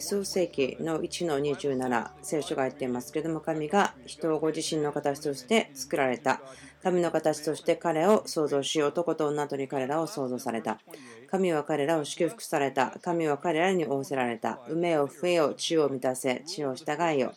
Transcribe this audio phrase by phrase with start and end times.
[0.00, 6.40] 創世記の1の27聖書が言っていますけれども神が人をご自身の形として作られた。
[6.82, 10.78] 神の形として彼を創造し男と女とに彼らを創造された。
[11.30, 12.98] 神は彼らを祝福された。
[13.02, 14.60] 神は彼らに仰せられた。
[14.68, 17.32] 埋めよ増えよ地を満たせ地を従えよ。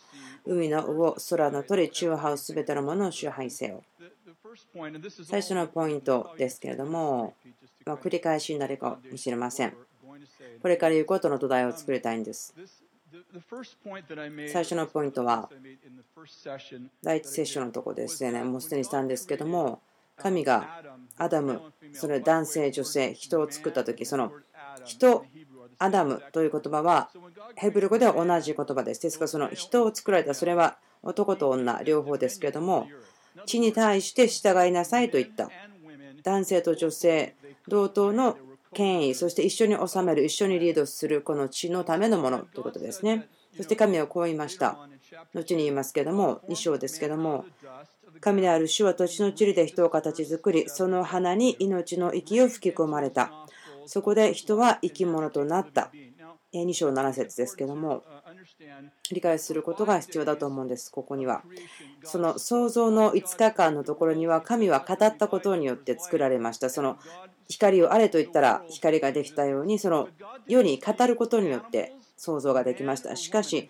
[0.45, 3.83] 海の魚空の鳥地を這うすべてのものを支配せよ。
[5.25, 7.33] 最初のポイントですけれども、
[7.85, 9.73] ま繰り返しになるかもしれません
[10.61, 12.53] これから言うことの土台を作りたいんです。
[14.51, 15.49] 最初のポイントは、
[17.03, 19.81] 第一セッションのとこですね、もうすでにしたんですけども、
[20.17, 20.83] 神が
[21.17, 21.61] アダム、
[21.93, 24.31] それ男性、女性、人を作ったとき、その
[24.83, 25.25] 人、
[25.79, 27.09] アダムという言葉は、
[27.55, 29.01] ヘブル語では同じ言葉です。
[29.01, 32.87] ですから、その人を作られた、それは男と女、両方ですけれども、
[33.45, 35.49] 地に対して従いなさいと言った。
[36.23, 37.35] 男性と女性、
[37.67, 38.37] 同等の
[38.77, 43.27] 権威、そして一緒に治める、一緒にリードするこの地のためのものということですね。
[43.55, 44.77] そして神はこう言いました。
[45.33, 47.45] 後に言いますけども、2章ですけども、
[48.21, 53.31] 神である主は土地の塵で人を形作り、その花に命の息を吹き込まれた。
[53.87, 55.91] そこで人は生き物となった。
[56.53, 58.03] 2章7節ですけども、
[59.11, 61.43] 理解することが必要だと思うんです、ここには。
[62.03, 66.69] その創造の5日間のところには、神は語ったことによって作られました。
[66.69, 66.97] その
[67.47, 70.09] 光をあれと言ったら光ができたように、その
[70.47, 73.15] 世に語ることによって想像ができました。
[73.15, 73.69] しかし、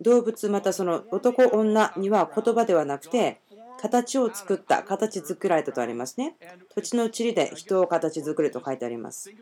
[0.00, 3.40] 動物またその男女には言葉ではなくて
[3.80, 6.36] 形を作った形作られたとありますね。
[6.74, 9.32] 土地の塵で人を形作ると書いてあります。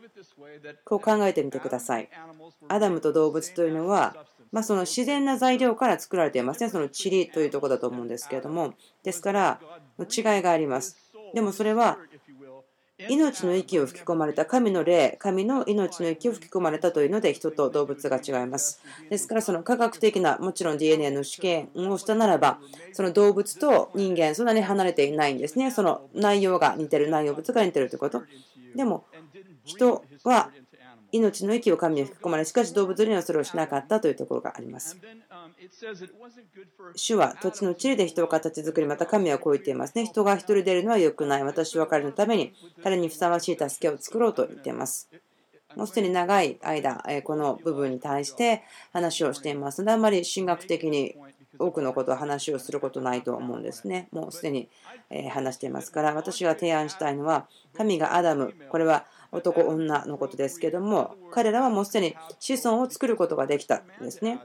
[0.83, 2.09] こう考えてみてください。
[2.67, 4.15] アダムと動物というのは
[4.51, 6.69] まあ、その自然な材料から作られていますね。
[6.69, 8.73] その塵というところだと思うんですけれども。
[9.03, 9.59] ですから
[9.99, 10.97] 違いがあります。
[11.33, 11.97] でもそれは
[12.99, 18.81] 命の息を吹き込まれた神の霊、神の命の息を吹き込まれたというので人と動物が違います。
[19.09, 22.59] ですからその科学的なもちろん DNA の試験をしたならば
[22.93, 25.69] その動物と人間そんなに離れていないんですね。
[25.69, 28.23] その内容が似てる内容物が似てるということ。
[28.75, 29.05] でも
[29.63, 30.49] 人は
[31.11, 34.97] 命の息を神に吹き込まれ、しかし動物にはそれをしなかったというところがあります。
[36.95, 40.05] 主は土地の地理で人を形作り、また神はこう言っていますね。
[40.05, 41.43] 人が一人出るのは良くない。
[41.43, 42.53] 私は彼のために
[42.83, 45.09] 彼にふさわしい助けを作ろうと言っています。
[45.75, 48.63] もうすでに長い間、この部分に対して
[48.93, 51.15] 話をしていますので、あんまり神学的に
[51.59, 54.07] 多くのことを話をすることないと思うんですね。
[54.11, 54.69] もうすでに
[55.29, 64.39] 話していますから、私が提案したいのは、神がアダム、これは男、女のことですけども、彼らはもうすでに子孫を作ることができたんですね。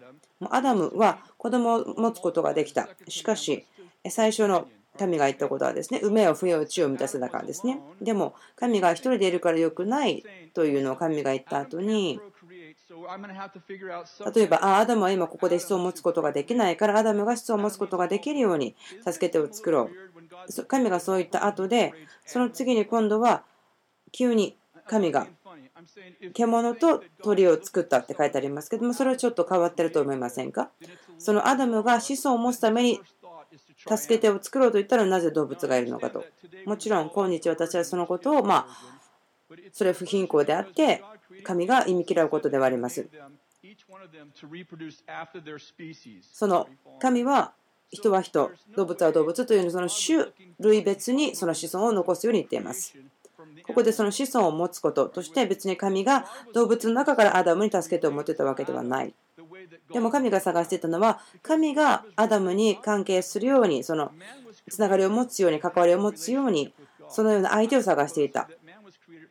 [0.50, 2.88] アダムは子供を持つことができた。
[3.08, 3.66] しかし、
[4.08, 7.80] 最初の神が言ったことはですね、産めよ増えよ地を満たせだからですね。
[8.00, 12.20] でも、神が一人でいるから良くないというのを神が言った後に、
[14.34, 20.64] 例えば、あアダムは今ここで子孫を持つことができないから、アダムが子孫を持つことができるように助けてを作ろう。
[20.66, 21.94] 神がそう言った後で、
[22.26, 23.44] その次に今度は
[24.12, 25.26] 急に神が
[26.32, 30.70] 獣と鳥を作ったって書いてありますけどもそれはちょっと変わってると思いませんか？
[31.18, 33.00] そのアダムが子孫を持つために
[33.76, 36.24] 助け手を作ろうと言ったらなぜ動物がいるのかと。
[36.64, 39.02] もちろん今日私はそのことをまあ
[39.72, 41.02] それ不貧困であって
[41.42, 43.08] 神が意味嫌うことではあります。
[46.32, 46.68] その
[47.00, 47.52] 神は
[47.90, 50.24] 人は人動物は動物というその種
[50.60, 52.96] 類別にその子孫を残すように言っています。
[53.66, 59.14] ここでその子孫を持つこととして別に神が動物の中からアダムに助けてを持ってたわけではない。
[59.92, 64.12] でも神が探していたのは神がアダムに関係するようにその
[64.70, 66.72] つながりを持つように関わりを持つように
[67.08, 68.48] そのような相手を探していた。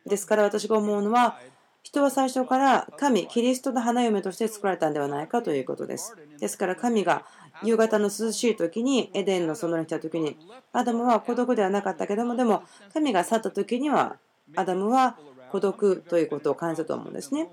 [0.06, 1.38] ですから私が思うのは
[1.82, 6.16] 人は最初から神、キリストの花嫁として作られたんではないかということです。
[6.38, 7.24] ですから神が
[7.64, 10.36] 夕方の涼しい時にエデンの園に来た時に
[10.72, 14.16] アダムは孤独ではなかったけどもでも神が去った時には
[14.56, 15.16] アダムは
[15.50, 17.48] 孤独ということを感じたと思うんですね。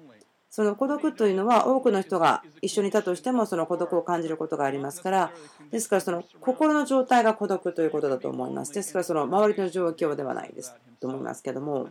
[0.49, 5.31] その孤独というのは多くの人が一緒にいたとしてもその孤独を感じることがありますから
[5.69, 8.73] ですからその心の状態が孤独ということだと思います。
[8.73, 11.89] ですからその周りの状況ではないですと思いますけども。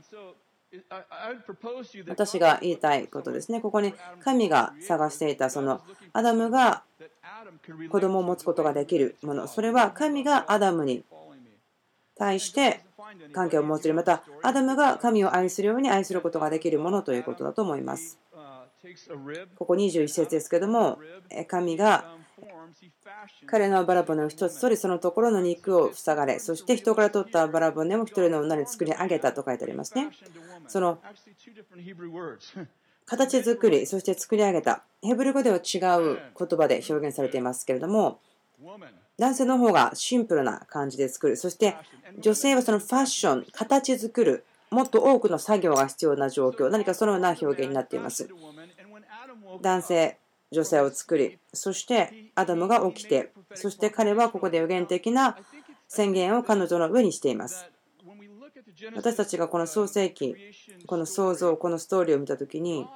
[2.06, 3.60] 私が言いたいことですね。
[3.62, 5.81] ここに神が探していたその
[6.12, 6.82] アダムが
[7.90, 9.46] 子供を持つことができるもの。
[9.49, 11.05] それは神がアダムに
[12.17, 12.81] 対して
[13.32, 18.19] 関係を持つまたアダムが神を愛するように愛することができるものということだと思います。
[19.56, 20.99] ここ21節ですけども
[21.49, 22.17] 神が
[23.46, 30.11] 彼のバラ骨を一つ取りそのところの肉を塞がれそして人から取ったバラ骨も一人の女に作り上げたと書いてありますね。
[30.69, 31.00] その
[33.08, 34.82] 形作り、そして作り上げた。
[35.02, 38.20] ヘブル語では違う言葉で表現されていますけれども、
[39.16, 41.37] 男性の方がシンプルな感じで作る。
[41.38, 41.75] そして
[42.19, 48.28] 女性はそのファッション、形作る、もっと多くの作業が必要な状況、何かそのような表現になっています。
[49.62, 50.19] 男性、
[50.50, 55.38] 女性を作り、そしてアダムが起きて、そして彼はここで予言的な
[55.88, 57.64] 宣言を彼女の上にしています。
[58.94, 60.34] 私たちがこの創世記、
[60.86, 62.86] この創造、このストーリーを見たときに、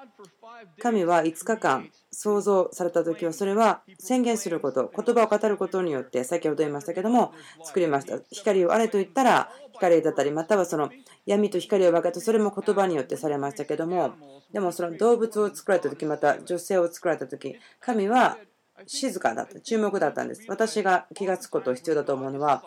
[0.81, 7.33] 神は5日間創造された時はそれは宣言すること言葉を語ることによって先ほど言いましたけども
[7.65, 8.19] 作りました。
[8.31, 10.91] 光をあれと言ったら光だったりまたはその
[11.27, 14.13] 闇と光を分けたそれも言葉によってされましたけども
[14.53, 18.39] でもその動物を作られた時また女性を作られた時神は
[18.87, 20.45] 静かだった注目だったんです。
[20.49, 22.63] 私が気がつくこと必要だと思うのは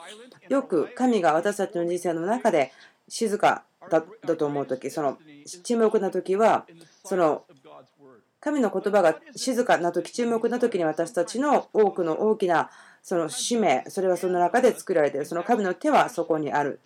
[0.49, 2.71] よく神が私たちの人生の中で
[3.07, 5.17] 静かだと思う時その
[5.63, 6.65] 沈黙な時は
[7.03, 7.43] その
[8.39, 12.69] 神の言葉が静かな時注目な時に私たちの多くの大きな
[13.01, 15.25] その使命それはその中で作られている。
[15.27, 16.79] その神の手はそこにある。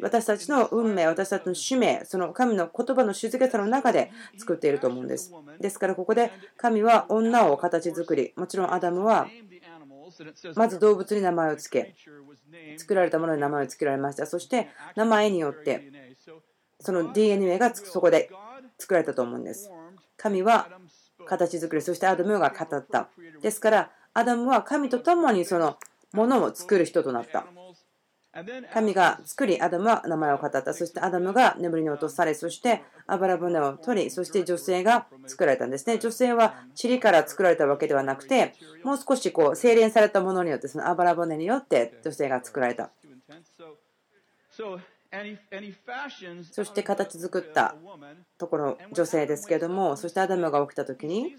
[0.00, 5.32] 私たちの運命私たちの使命その神の言葉の静けさの中で作っていると思うんです。
[5.60, 9.28] ですからここで神は女を形作りもちろんアダムは
[10.54, 11.94] まず動物に名前を付け
[12.78, 14.26] 作られたものに名前を付けられました。
[14.26, 15.90] そして名前によって
[16.80, 18.30] その DNA がそこで
[18.78, 19.70] 作られたと思うんです。
[20.16, 20.68] 神は
[21.26, 23.08] 形作りそしてアダムが語った。
[23.40, 25.76] ですからアダムは神と共にその
[26.12, 27.46] ものを作る人となった
[28.72, 30.72] 神が作り、アダムは名前を語った。
[30.72, 35.98] そしてアダムが眠りに落とされ、そしてあばら骨を取り、そして女性が作られたんですね。
[35.98, 42.90] 女性は塵から作られたわけではなくて、もう少しこう精錬されたものによって、その油船によって女性が作られた。
[46.52, 47.74] そして形作った
[48.38, 51.36] ところ、女性ですけども、そしてアダムが起きた時に、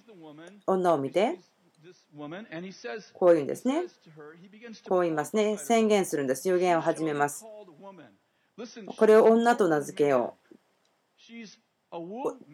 [0.68, 1.40] 女を見て、
[3.14, 3.84] こういうんですね。
[4.88, 5.58] こう言いますね。
[5.58, 6.48] 宣言するんです。
[6.48, 7.46] 予言を始めます。
[8.86, 10.56] これを女と名付けよう。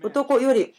[0.04, 0.74] 男より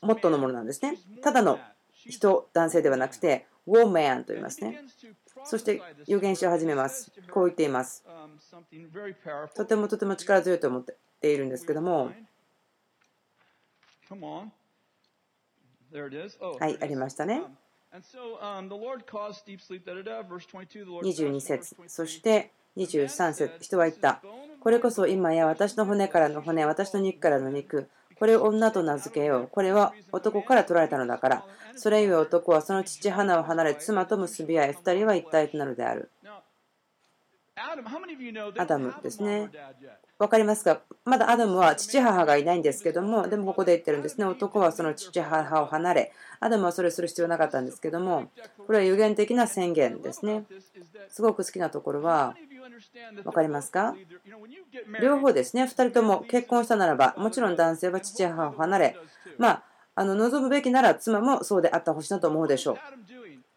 [0.00, 0.96] もっとのものなんですね。
[1.22, 1.58] ただの
[1.92, 4.80] 人、男性ではなくて、ウォーメンと言いますね。
[5.44, 7.12] そして予言しを始めます。
[7.30, 8.04] こう言っています。
[9.54, 10.84] とてもとても力強いと思っ
[11.20, 12.12] ているんですけども。
[16.58, 17.42] はい、ありましたね。
[21.02, 24.22] 22節そして23節人は言った。
[24.60, 29.48] これこそ今や私の骨からの骨、私の肉からの肉、これを女と名付けよう。
[29.48, 31.44] これは男から取られたのだから。
[31.76, 36.10] それゆえ男はその父花を離れ、妻と結び合い、二人は一体となるである。
[38.56, 39.50] アダムですね。
[40.22, 40.80] 分かりますか？
[41.04, 44.24] まだアダムは父母がいないんですけども、でもここで言ってるんですね。
[44.24, 48.30] 男はその父母を離れ、アダムはそれをする必要なかったんですけども、
[48.64, 50.44] これは有限的な宣言ですね。
[51.08, 52.36] すごく好きなところは、
[53.24, 53.96] 分かりますか？
[55.02, 58.96] 両方ですね、2人とも結婚したならば、もちろん男性は父母を離れ、
[59.38, 59.62] まあ、
[59.96, 62.76] あの望むべきなら妻もそうであってほしいなと思うでしょう。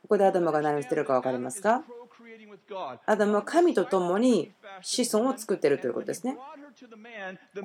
[0.01, 1.83] ここでアダムが何をしてるか分かりますか？
[3.05, 6.37] アダムは神と共に子孫を作っているということですね。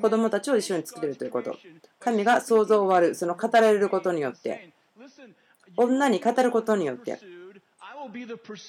[0.01, 1.59] 子供たちを一緒に作っているということ。
[1.99, 4.73] 神が想像を終わる、その語られることによって、
[5.77, 7.19] 女に語ることによって、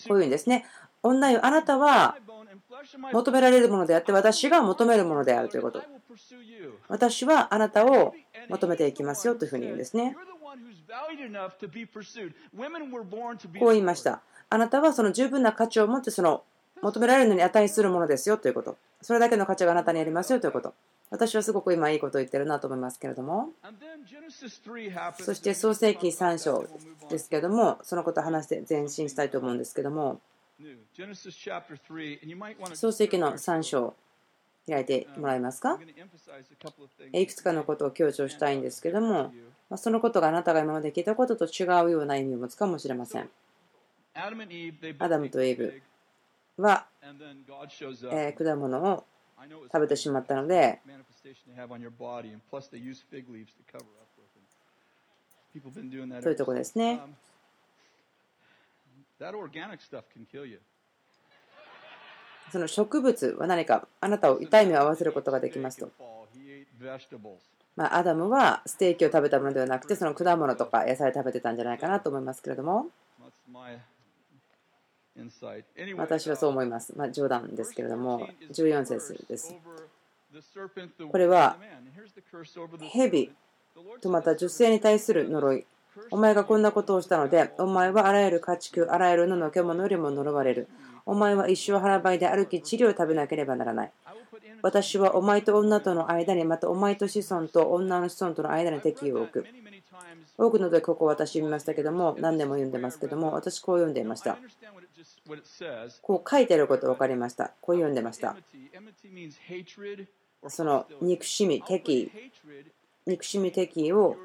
[0.07, 0.65] こういうんですね。
[1.03, 2.15] 女よ、あなたは
[3.11, 5.83] 求められるものであって、私が求めるものであるということ。
[6.87, 8.13] 私はあなたを
[8.49, 10.15] 求めていきますよというふうに言うんですね。
[13.59, 14.21] こう言いました。
[14.53, 16.43] あなたはその十分な価値を持ってその
[16.81, 18.77] 求められるのに値するものですよということ。
[19.01, 20.73] それだけの価値があなたにありますよということ。
[21.09, 23.49] 私はすごく今いいことを言ってるなと思いますけれども。
[25.19, 26.67] そして創世記3章
[27.09, 30.19] ですけれども、そのことを話して前進したいと思うんですけども、
[32.73, 33.93] 創世記の3章、
[34.67, 35.79] 開いてもらえますか？
[37.13, 39.33] いくつかのことを強調したいんですけども、
[39.77, 43.29] そのことがあなたが今まで聞いたことと違うような意味を持つかもしれません。
[44.99, 45.81] アダムとエイブ
[46.57, 46.85] は、
[48.11, 49.05] え果物を
[49.71, 50.79] 食べてしまったので、
[56.21, 56.99] というところですね。
[62.51, 65.89] その植物は何かあなたを痛い目を合わせることができますと。
[67.77, 72.87] まあ、アダムはステーキを食べたものではなくてその果物とか野菜を食べてたんじゃないかなと思いますけれども。
[75.97, 76.93] 私はそう思います。
[76.95, 79.55] まあ、冗談ですけれども、14節です。
[81.11, 81.57] これは
[82.79, 83.31] 蛇
[83.99, 85.65] とまた女性に対する呪い。
[86.09, 90.67] お前がこんなことをしたのでお前はあらゆる家畜あらゆるのの獣よりも呪われる。
[91.05, 93.91] お前は一生腹ばいで歩き治療を食べなければならない。
[94.61, 99.45] 私はお前と女との間にまたお前と子孫と女の子孫との間に敵を置く。
[100.37, 104.37] 多くの時ここ私読みましたけども何年も読んでますけども私こう読んでいました
[106.01, 107.53] こう書いてあること分かりました。
[107.61, 108.35] こう読んでました。
[110.47, 112.03] その憎しみ敵。
[112.03, 112.11] 意
[113.05, 114.15] 憎しみ敵意を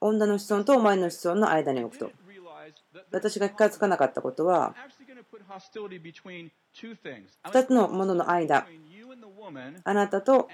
[0.00, 2.10] 女の子孫とお前の子孫の間に置くと。
[3.10, 4.74] 私が気がつかなかったことは
[7.44, 8.66] 2つのものの間。
[9.84, 10.48] あなたと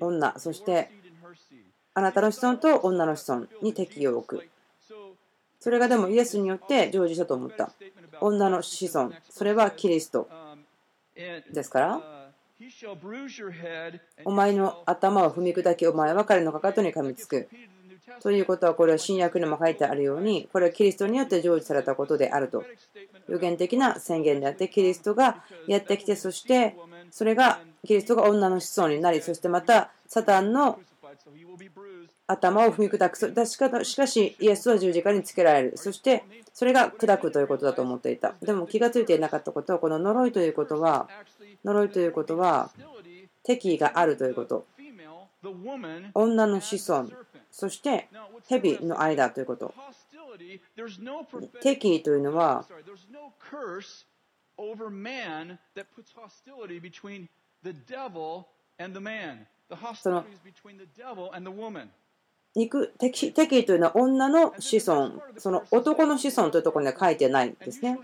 [0.00, 0.38] 女。
[0.38, 0.90] そして
[1.94, 4.48] あなたの子孫と女の子孫に敵を置く
[5.62, 7.70] それがでもイエスによって成就したと思った。
[8.20, 9.12] 女の子孫。
[9.30, 10.28] それはキリスト。
[11.52, 12.02] ですから
[14.24, 17.48] お前の頭を踏み砕きお前は彼のかかとに噛みつく。
[18.20, 22.64] ということはこれは新約にも書いてあるようにこれはキリストによって成就されたことであると。
[23.28, 26.76] 予言的な宣言であってキリストがやってきてそして
[27.12, 30.80] それがキリストが女の子孫になりそしてまたサタンの
[32.26, 33.84] 頭を踏み砕く。
[33.84, 35.76] しかしイエスは十字架につけられる。
[35.76, 38.34] そしてそれが砕くということだと思っていた。
[38.42, 41.08] でも気が付いていなかったことはこの呪いということは
[41.64, 42.70] 呪いということは
[43.42, 44.66] 敵意があるということ。
[46.14, 47.10] 女の子孫。
[47.50, 48.08] そして
[48.48, 49.74] 蛇の間ということ。
[51.60, 52.64] 敵意というのは、
[60.00, 60.24] その
[62.54, 67.98] 肉敵敵意というのは女の子孫、その男の子孫というところには書いてないですね。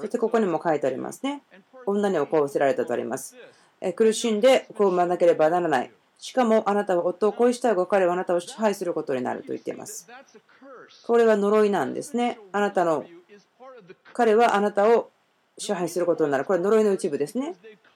[0.00, 1.42] そしてここにも書いてありますね。
[1.86, 3.36] 女に起こせられたとあります。
[3.96, 5.92] 苦しんでこう産まなければならない。
[6.18, 10.08] しかもあなたは夫を恋したいが彼はあなたを支配することになると言っています。
[11.06, 12.38] これは呪いなんですね。
[12.52, 13.04] あなたの
[14.12, 15.10] 彼はあなたを
[15.56, 16.44] 支配することになる。
[16.44, 17.54] これは呪いの一部ですね。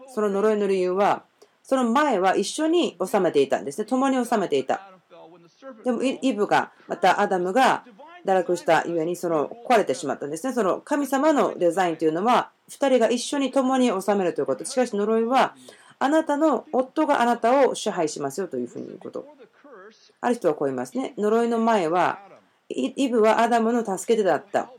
[0.08, 1.24] その呪いの理由は、
[1.62, 3.84] その前は一緒に治めていたんですね。
[3.84, 4.88] 共に治めていた。
[5.84, 7.84] でもイブが、またアダムが
[8.24, 10.52] 堕落したゆえにその壊れてしまったんですね。
[10.52, 14.64] その神様のデザインというのは、2人が一緒に共に治めるということ。
[14.64, 15.54] しかし呪いは、
[15.98, 19.26] あなたの夫があなたを支配しますよというふうに言うこと。
[20.20, 21.14] ある人はこう言いますね。
[21.16, 22.18] 呪いの前は、
[22.68, 24.70] イブはアダムの助け手だった。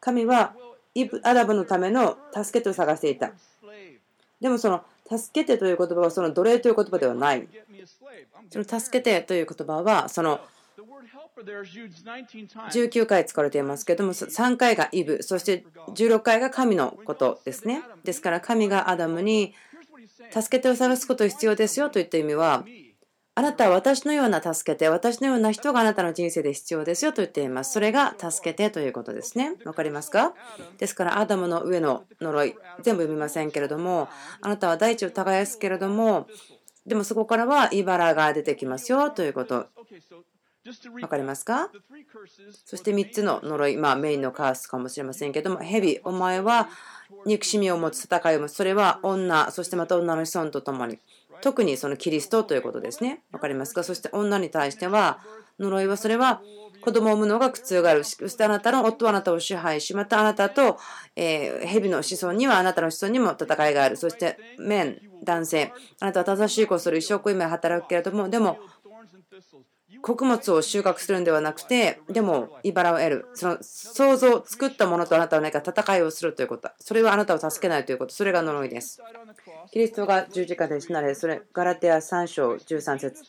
[0.00, 0.54] 神は
[0.94, 3.32] イブアダムのための助け手を探していた。
[4.40, 7.46] でもその助けてという言葉はその奴隷という言葉ではない。
[8.50, 10.40] その助けてという言葉はその
[12.70, 17.82] 19回使われていますけども3回がイブそして16回が神のことですね。
[18.04, 19.54] ですから神がアダムに
[20.30, 22.64] 助けてを探すこと必要ですよといった意味は、
[23.36, 27.72] あなたは私のような助けて、私のような人があなたの人生で必要ですよと言っています。
[27.72, 29.54] それが助けてということですね。
[29.64, 30.34] わかりますか？
[30.78, 34.08] ですから、アダムの上の呪い、全部読みませんけれども、
[34.40, 36.28] あなたは大地を耕すけれども、
[36.86, 39.66] でもそこからは茨が出てきますよということ。
[41.02, 41.70] わかりますか？
[42.64, 46.68] そして3つの呪い、まあメインのカースかもしれませんけども、蛇、お前は
[47.26, 50.98] 憎しみを持つ戦いを持つそれは女そしてまた女の子孫と共に
[51.40, 53.22] 特にそのキリストということですね。
[53.32, 53.82] わかりますか？
[53.84, 55.18] そして女に対しては
[55.58, 56.42] 呪いはそれは
[56.80, 58.04] 子供を産むのが苦痛がある。
[58.04, 60.78] そしてあなたの夫はあなたを支配しまたあなたと、
[61.16, 63.96] えー、蛇の子孫にはあなたの子孫にも戦いがある。
[63.96, 65.72] そして面男性。
[66.00, 66.98] あなたは正しい子をする。
[66.98, 68.58] 一生懸命働くけれどもでも
[70.02, 73.26] 穀物を収穫するんではなくて、でも、茨を得る。
[73.34, 76.70] その想像、作ったものとあなたは何か戦いをするということ。
[76.78, 78.14] それはあなたを助けないということ。
[78.14, 79.02] それが呪いです。
[79.72, 83.24] キリストが十字架で死なれ、それ、ガラテア3章13節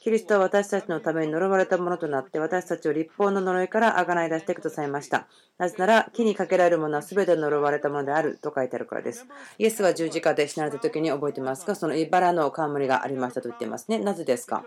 [0.00, 5.26] キリストは私たちのために呪われたものとなって、私たちを立法の呪いからあがない出してくださいました。
[5.58, 9.26] なぜなら、木にかけられるものは全て呪われたものであると書いてあるからです。
[9.58, 11.74] イエスが十字架で死なれた時に覚えてますか？
[11.74, 13.98] その茨の冠がありましたと言っていますね。
[13.98, 14.64] なぜですか？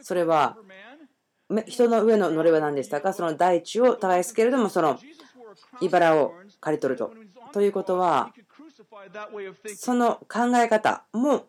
[0.00, 0.56] それは
[1.66, 3.12] 人の上の呪いは何でしたか？
[3.12, 4.98] その大地を耕すけれども、その
[5.80, 7.12] 茨を刈り取ると。
[7.52, 8.32] ということは、
[9.76, 11.46] その考え方も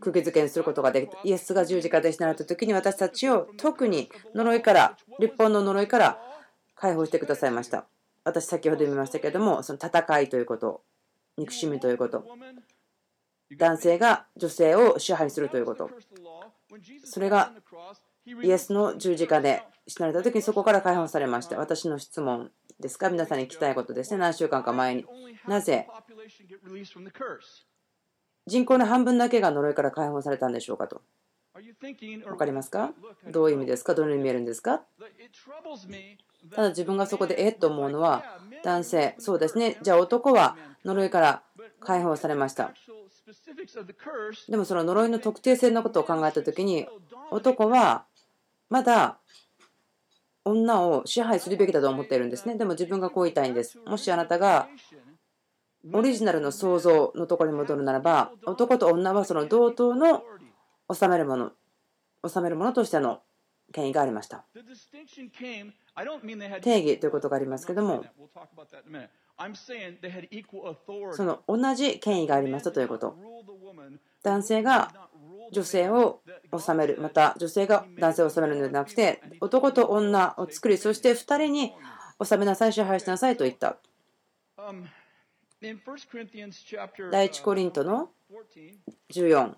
[0.00, 1.18] 釘付けにすることができた。
[1.24, 6.18] イエスが十字架で死なれた時に私たちを特に呪いから、立法の呪いから
[6.74, 7.86] 解放してくださいました。
[8.24, 10.82] 私先ほど見ましたけれども、その戦いということ、
[11.36, 12.24] 憎しみということ、
[13.56, 15.90] 男性が女性を支配するということ、
[17.04, 17.52] それが
[18.42, 21.58] イエスの十字架で死なれた時にそこから解放されました。
[21.58, 23.10] 私の質問ですか？
[23.10, 24.18] 皆さんに聞きたいことですね。
[24.18, 25.04] 何週間か前に。
[25.46, 25.86] なぜ
[28.46, 31.02] 人口の半分だけが呪いから解放されたんでしょうかと。
[31.54, 32.92] 分かりますか？
[33.30, 33.94] どういう意味ですか？
[33.94, 34.82] どのように見えるんですか？
[36.54, 38.24] ただ自分がそこでえっと思うのは
[38.64, 39.14] 男性。
[39.18, 39.78] そうですね。
[39.82, 41.42] じゃあ男は呪いから
[41.80, 42.72] 解放されました。
[44.48, 46.86] でもその呪いの特定性のことを考えた時に
[47.30, 48.04] 男は
[48.68, 49.18] まだ
[50.44, 52.56] 女を支配するべきだと思っているんですね。
[52.56, 53.78] でも自分がこう言いたいんです。
[53.86, 54.68] もしあなたが
[55.92, 60.22] オリジナルの創造のところに戻るならば男と女はその同等の
[60.92, 61.52] 治めるもの
[62.26, 63.20] 治めるものとしての
[63.72, 64.44] 権威がありました。
[66.60, 68.04] 定義ということがありますけども
[71.12, 73.16] その同じ権威がありましたということ。
[74.22, 74.92] 男性が
[75.52, 76.22] 女性を
[76.56, 81.72] 治めるまた女性が男性を治めるのではなくて男と女を作りそして2人に
[82.24, 83.76] 治めなさい支配しなさいと言った。
[87.10, 88.10] 第一コリントの
[89.10, 89.54] 14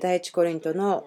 [0.00, 1.04] 第一コリントの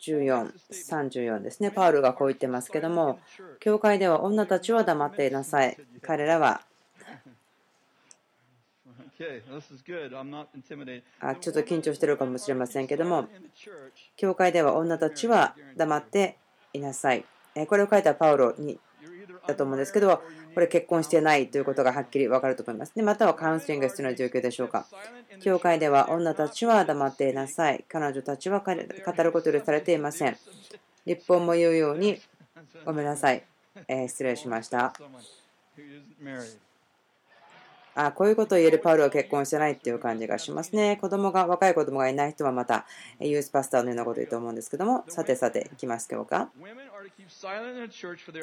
[0.00, 1.70] 14、34ですね。
[1.70, 3.18] パウルがこう言ってますけども、
[3.58, 5.76] 教会では女たちは黙っていなさい。
[6.00, 6.62] 彼らは
[11.20, 13.28] あちょっと緊張してるかもしれませんけども、
[14.16, 16.38] 教会では女たちは黙って
[16.72, 17.26] いなさい。
[17.68, 18.78] これを書いたパウロに
[19.46, 20.22] だと思うんですけど、
[20.54, 22.94] これ結婚してないということがはっきり分かると思います。
[22.94, 24.86] でまたはカウンセリングが必要な状況でしょうか。
[25.40, 27.84] 教会では女たちは黙っていなさい。
[27.88, 28.72] 彼女たちは語
[29.22, 30.36] ること許されていません。
[31.06, 32.20] 立法も言うように、
[32.84, 33.44] ごめんなさい。
[33.88, 34.92] えー、失礼しました。
[37.94, 40.96] あこういうことを言えるパウルは結婚してないっていう感じがしますね。
[41.00, 42.86] 子供が、若い子供がいない人はまた
[43.18, 46.50] ユースパスターのようなこと言うと思うんですけども、さてさて、いきます今日か。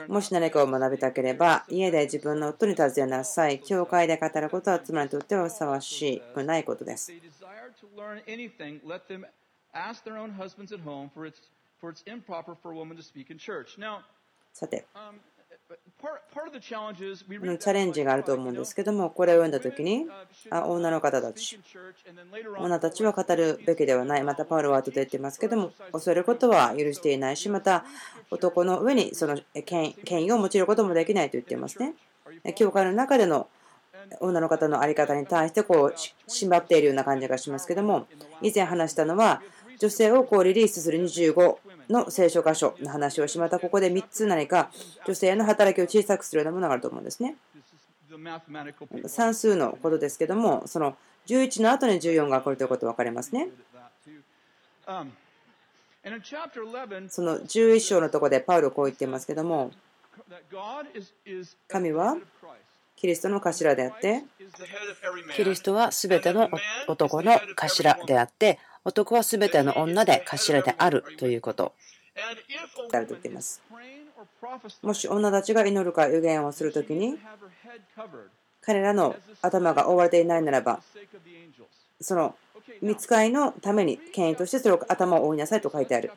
[0.08, 3.60] もし何かを学びたければ、家で自分の夫に尋ねなさい。
[3.60, 7.12] 教会で語ることは妻にとってはふさわしくないことです。
[14.54, 14.86] さて、
[17.46, 20.08] のチャレンジがあると思うんですけども、これを読んだときに、
[20.50, 21.60] あ女の方たち、
[22.58, 27.84] 女たちは語るべきではない、またパウロは後で言ってますけども、恐れることは許していないし、また
[28.30, 31.96] 男の上にその権威を用いることもできないと言っていますね。
[32.56, 33.48] 教会の中での
[34.20, 35.96] 女の方の在り方に対してこう
[36.28, 38.08] 縛っているような感じがしますけども、
[38.42, 39.42] 以前話したのは、
[39.80, 41.58] 女性をこうリリースする25
[41.90, 44.72] の聖書箇所の話をし、またここで3つ何か
[45.06, 47.36] 女性の働きを小さくするようなものがあると思うんですね。
[49.08, 53.50] 算数のことですけども、その11の後に14が起こるということ分かりますね。
[57.10, 59.72] その11章のところでパウロこう言っていますけども、
[61.68, 62.18] 神は
[62.96, 64.24] キリストの頭であって、
[65.36, 66.50] キリストはすべての
[66.88, 71.74] 男の頭であって、男はすべての女で頭であるということ。
[72.90, 73.62] と言っています？
[74.82, 77.18] もし女たちが祈るか予言をするときに、
[78.62, 80.80] 彼らの頭が覆われていないならば、
[82.00, 82.36] その
[82.82, 86.10] 見つかりのために権威としてそれを頭を覆いなさいと書いてある。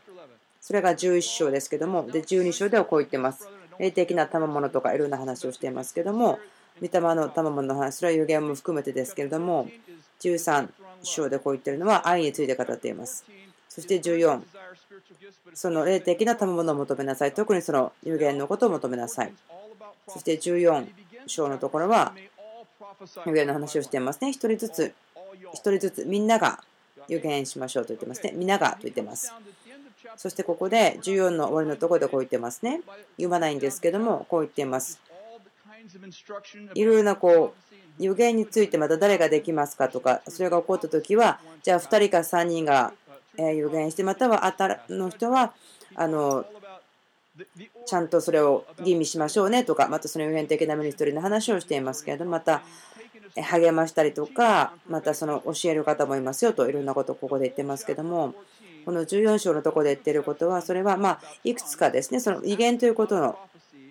[0.60, 3.48] それが11章ですけども、で12章ではこう言ってます。
[3.80, 6.38] 霊的な賜物とかいろんな話をしていますけども、
[6.80, 9.68] 御霊の賜物の話、それは予言も含めてですけれども、
[10.20, 10.68] 13
[11.02, 13.24] 章でこう言っているのは愛について語っています。
[13.68, 14.42] そして14、
[15.54, 17.32] その霊的な賜物を求めなさい。
[17.32, 19.32] 特にその予言のことを求めなさい。
[20.08, 20.86] そして14
[21.26, 22.12] 章のところは
[23.26, 24.32] 予言の話をしていますね。
[24.32, 24.94] 一人ずつ、
[25.52, 26.62] 一人ずつみんなが
[27.08, 28.32] 予言しましょうと言ってますね。
[28.34, 29.32] みんながと言ってます。
[30.16, 32.80] そしてここで14の終わりのところでこう言ってますね。
[33.16, 35.00] 読まないんですけども、こう言っています。
[36.74, 37.54] いろいろなこ
[37.98, 42.92] う予言についてまた誰ができますかとかそれが起こった時はじゃあ2人か3人が
[43.36, 45.52] 予言してまたはあたの人は
[45.94, 46.44] あの
[47.86, 52.62] ちゃんとそれを吟味しましょうねとかまたその予言的なミニストリーの話をしていますけれどまた
[53.36, 58.34] 励ましたりとかまたその教える方もいますよといろんなことをここで言ってますけども
[58.84, 63.38] この14章のところで言ってることはそれはまあいくつかですねその威厳ということの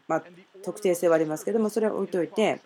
[0.07, 0.23] ま
[0.63, 2.61] 特定性はありますけどもそれを置いといて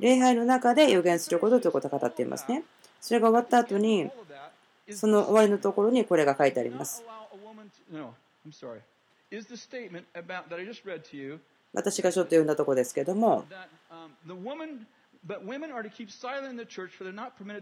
[0.00, 2.62] 礼拝の中で予言することということを語っていますね
[3.00, 4.10] それが終わった後に
[4.90, 7.02] その終わりのところにこれが書いてあります
[11.72, 13.44] 私がちょっと読んだところですけども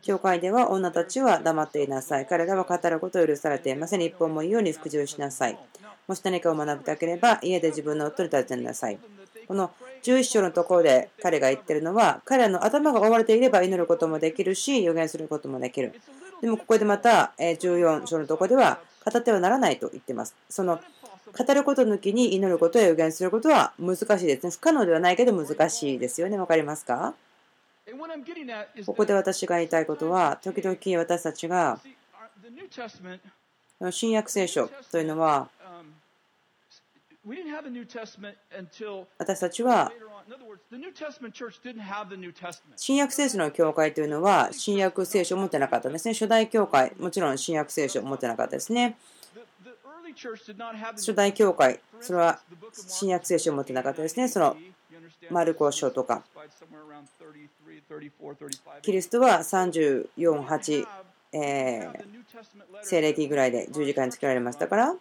[0.02, 2.26] 教会では女たちは黙っていなさい。
[2.26, 4.00] 彼らは語ることを許されていません。
[4.00, 5.58] 日本も言うように服従しなさい。
[6.06, 8.98] もし何かを学びたければ、家で自分の夫に尋ねなさい。
[9.46, 9.70] この
[10.02, 15.94] 11章のところで彼が言ってるのは、彼らの頭が覆われていれば祈ることもできるし、予言することもできる。
[16.40, 20.35] でもここでまた14章のところでは、語ってはならないと言ってます。
[20.48, 20.80] その
[21.37, 24.50] 語ること抜きに祈ることや予言することは難しいですね。
[24.50, 26.38] 不可能ではないけど難しいですよね。
[26.38, 27.14] わかりますか？
[28.87, 31.78] ここで私が言いたいことは、時々私たちが
[33.90, 35.48] 新約聖書というのは、
[39.18, 39.90] 私たちは
[42.76, 46.12] 新約聖書の教会というのは新約聖書を持ってなかったんですね。
[46.12, 48.98] 初代教会、もちろん新約聖書を持ってなかったですね。
[50.96, 52.40] 初代教会、それは
[52.72, 54.28] 新約聖書を持ってなかったですね。
[54.28, 54.56] その
[55.30, 56.22] マルコ書とか。
[58.82, 60.06] キリストは34、
[60.42, 60.87] 8、
[61.32, 62.04] えー、
[62.82, 64.94] 西暦ぐらいで十字架につけられましたから、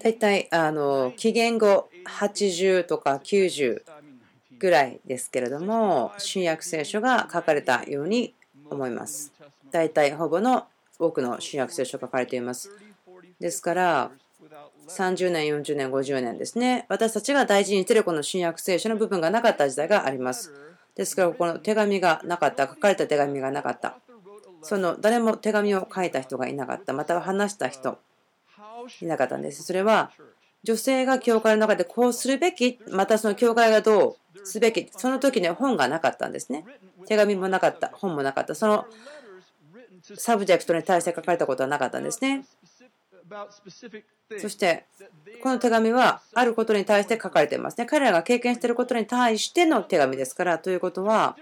[0.00, 3.82] 大体あの紀元後80とか90
[4.58, 8.34] ぐらいですけれども、新約聖書が書かれたように
[8.70, 9.32] 思います。
[9.70, 10.66] 大体ほぼの
[10.98, 12.70] 多くの新約聖書が書かれています。
[13.40, 14.10] ですから、
[14.88, 16.86] 30年、40年、50年ですね。
[16.88, 20.52] 私たちが大事にしてるこの新約聖書の部分がなかった時代があります。
[20.94, 23.98] ですから、この手紙がなかった、書かれた手紙がなかった。
[24.62, 27.98] その誰も手紙を書いた人がいなかった、または話した人
[29.00, 29.62] いなかったんです。
[29.62, 30.10] それは
[30.62, 36.64] 女性が教会の中でこうするべき、またその教会がどうすべき、その時には本がなかったんですね。
[37.06, 38.54] 手紙もなかった、本もなかった。
[38.54, 38.86] その
[40.14, 42.44] subject に対して書かれたことはなかったんですね。
[44.38, 44.86] そして、
[45.42, 47.86] この手紙はあることに対して書かれていますね。
[47.86, 51.36] 彼らが経験していることに対しての手紙ですから、ということは、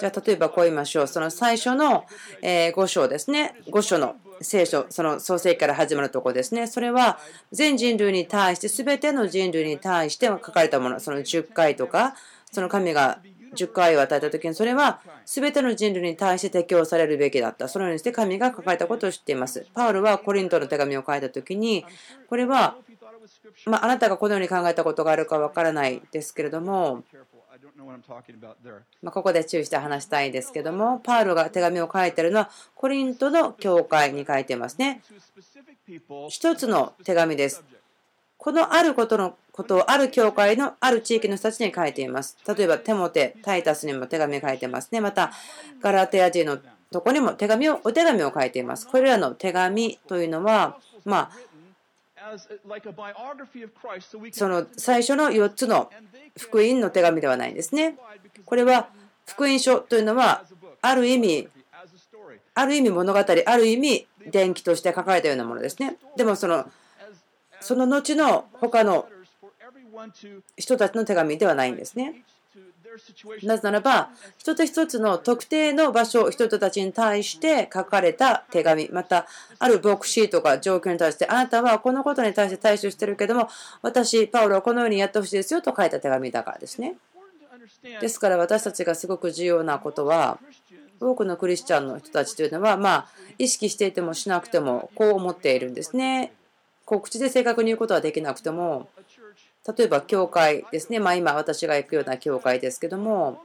[0.00, 1.06] じゃあ例えばこう言いましょう。
[1.06, 2.04] その最初の
[2.42, 3.54] 5章ですね。
[3.66, 6.66] 5章の聖書、その創世記から始まるところですね。
[6.66, 7.18] それは
[7.50, 12.14] 全人類に対して、全ての人類に対して書かれたもの、その十戒とか、
[12.50, 13.20] その神が
[13.54, 17.68] 10回を与えた時に、それは全ての人類に対して適用されるべきだった。
[17.68, 19.66] そのようにして神が書かれたことを知っています。
[19.74, 21.84] パウルはコリントの手紙を書いた時に、
[22.28, 22.76] これは、
[23.66, 27.04] まあ、あなたがこのように考えたことがあるかわからないですけれども、
[29.02, 35.02] まここで注意して話したいんですけども、パウロが手紙を書いてるのは、コリントの教会に書いてますね。
[36.28, 37.64] 一つの手紙です。
[38.36, 42.36] このあることのことをある教会のある地域の人たちに書いています。
[42.56, 45.00] 例えば、テモテ、タイタスにも手紙書いてますね。
[45.00, 45.32] また、
[45.80, 46.58] ガラテア人の
[46.90, 48.88] とこにも手紙を、お手紙を書いています。
[48.88, 51.30] これらの手紙というのは、まあ、
[54.32, 55.90] その最初の4つの
[56.38, 57.96] 福音の手紙ではないんですね。
[58.44, 58.88] これは
[59.26, 60.44] 福音書というのは
[60.80, 61.48] ある意味
[62.54, 65.96] ある意味物語ある意味伝記として書かれたようなものですね。
[66.16, 66.70] でもその
[67.60, 69.06] その後の他の
[70.56, 72.24] 人たちの手紙ではないんですね。
[73.42, 79.26] なぜならば、一つ一つの特定の場所、人たちに対して書かれた手紙、また、
[79.58, 83.48] ある牧師とか状況に対して、あなたはこのことに対して対処してるけども、
[83.82, 86.96] 私、パウロはこのようにやってほしいですよと書いた手紙だからですね。
[88.00, 90.38] ですから私たちがすごく重要なことは、
[91.00, 96.32] 多くのクリスチャンの人たちというのは、まあ、意識していてもしなくても、こう思っているんですね。
[96.84, 98.88] こう口で正確に言うことはできなくても、
[99.66, 103.40] 例えば教会ですね、まあ、今私が行くような教会ですけども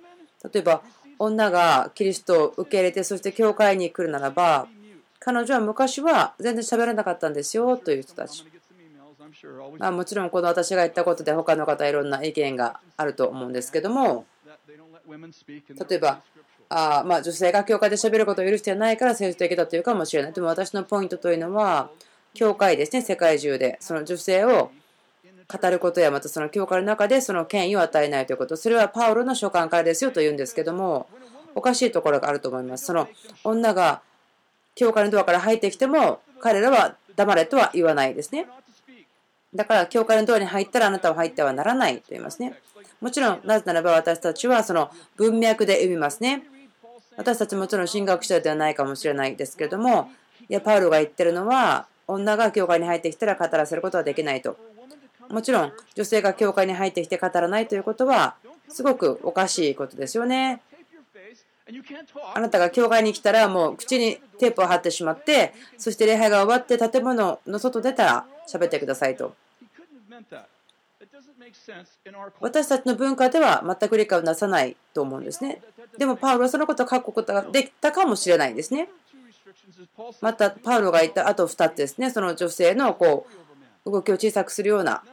[0.52, 0.82] 例えば
[1.20, 4.68] 女がキリストを受け入れてそして教会に来るならば
[5.20, 8.46] 彼女は昔は全然喋らなかったんですよという人たち、
[9.78, 14.26] まあ、もちろんこの私が言ったことで他の方いろんな意見があると思うんですけども
[15.90, 16.22] 例えば
[16.70, 20.34] あまあ女性が教会で喋ることを許してないから政治的だというかもしれない。
[20.34, 21.90] でも私のポイントというのは
[22.34, 23.78] 教会ですね世界中で。
[23.80, 24.72] その女性を
[25.50, 28.58] 語ることやまたその教会の中でその権威を与えないということ。
[28.58, 31.08] それはパウロの書簡からですよと言うんですけども
[31.56, 32.86] おかしいところがあると思います。
[32.86, 33.08] その
[33.44, 34.02] 女が
[34.76, 38.46] 教会のドアから入ってきても彼らは黙れとは言わないですね。
[39.56, 42.54] だから教会のドアに入ったらあなたは入ってはならないと言いますね。
[43.00, 46.44] もちろんなぜならば私たちはその文脈で読みますね。
[47.16, 50.12] 私たちもちろん神学者ではないかもしれないですけれども
[50.50, 54.58] いやパウロが言ってるのは女が教会に入ってきたら語らせることはできないと。
[55.30, 58.36] もちろん女性が教会に入ってきて語らないということは
[58.70, 60.62] すごくおかしいことですよね。
[62.34, 69.36] あなたが教会に来たらもう口にテープを貼ってしまってそして礼拝が終わって建物の外出たら喋ってくださいと。
[72.40, 75.62] 私たちの文化では全く理解をなさないと思うんですね。
[75.98, 78.90] でもパウロはそのことを書くことができたかもしれないですね。
[80.22, 83.28] またパウロが言ったあと2つですね、その女性のこ
[83.86, 85.04] う動きを小さくするような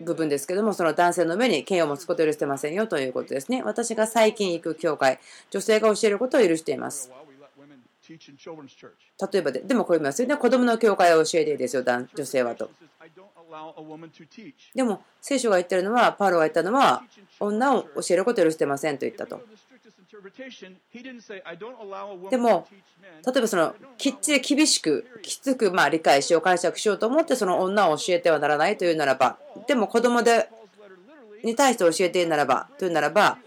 [0.00, 3.62] 部分ですけども、その男性の上に権威を持つことを許してませんよということですね。
[3.62, 5.18] 私が最近行く教会、
[5.50, 7.10] 女性が教えることを許しています。
[9.32, 10.36] 例えばで、でもこう言いますよね。
[10.36, 12.70] 子供の教会を教えていいですよ、女性はと。
[14.74, 17.02] でも、聖書が言ってるのは、パウロが言ったのは、
[17.38, 19.42] 女を教えることを許してませんと言ったと。
[22.30, 22.66] でも、
[23.26, 30.48] 例えばそのきっちり厳しく、きつくまあ理解しよう、解釈しようと思ってその女を教えてはならないというならば、でも子供で
[31.42, 33.38] に対して教えているならば、というならば、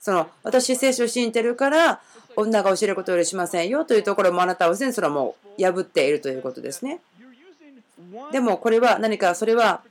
[0.00, 2.00] その私、聖書を信じてるから、
[2.36, 7.00] 女が教えることを許しませんよというところもあなたはすでにそれはもう破っているということですね。
[8.30, 9.82] でもこれは何かそれは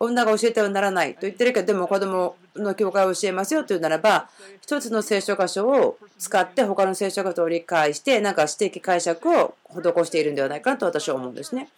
[0.00, 4.28] 女が教えてはならないと言ってるけどでも子供の教会を教えますよというならば
[4.60, 11.68] 一つの聖書箇所を使って他の聖書箇所を理解してなんか指摘解釈を施しているんではないかなと私は思うんですね。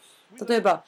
[0.49, 0.85] 例えば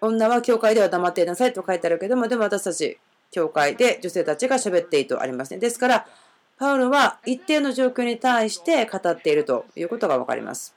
[0.00, 2.98] 女は教会では黙っていなさいと書いてあるけどもでも私たち
[3.30, 5.58] 教会で女性たちが喋っていいとありますね。
[5.58, 6.06] ですから
[6.58, 10.74] パウロは一定の状況に対して語っているということが分かります。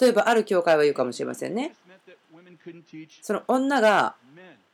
[0.00, 1.74] 例えばある教会は言うかもしれませんね。
[3.22, 4.14] その女が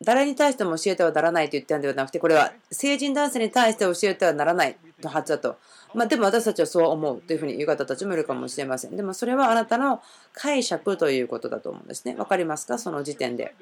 [0.03, 5.57] 誰に対しても教えてはならないと言ってるんではなくて、これは成人男性に対して教えてはならないのはずだと。
[5.95, 8.97] まあ、でも私たちはそう思うというふうに言う方たちもいるかもしれません。
[8.97, 12.17] でもそれはあなたの解釈ということだと思うんですね。
[12.17, 12.79] わかりますか？
[12.79, 13.55] その時点で。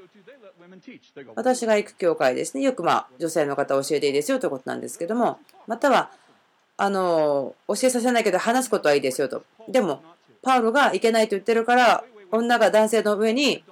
[1.34, 2.62] 私が行く教会ですね。
[2.62, 6.10] よくまあ女性の方教えていいですよということなんですけども、または
[6.76, 9.44] あの教えさせないけど話すことはいいですよと。
[9.68, 10.02] でも、
[10.42, 13.64] パウロがいけないと言ってるから、女が男性の上に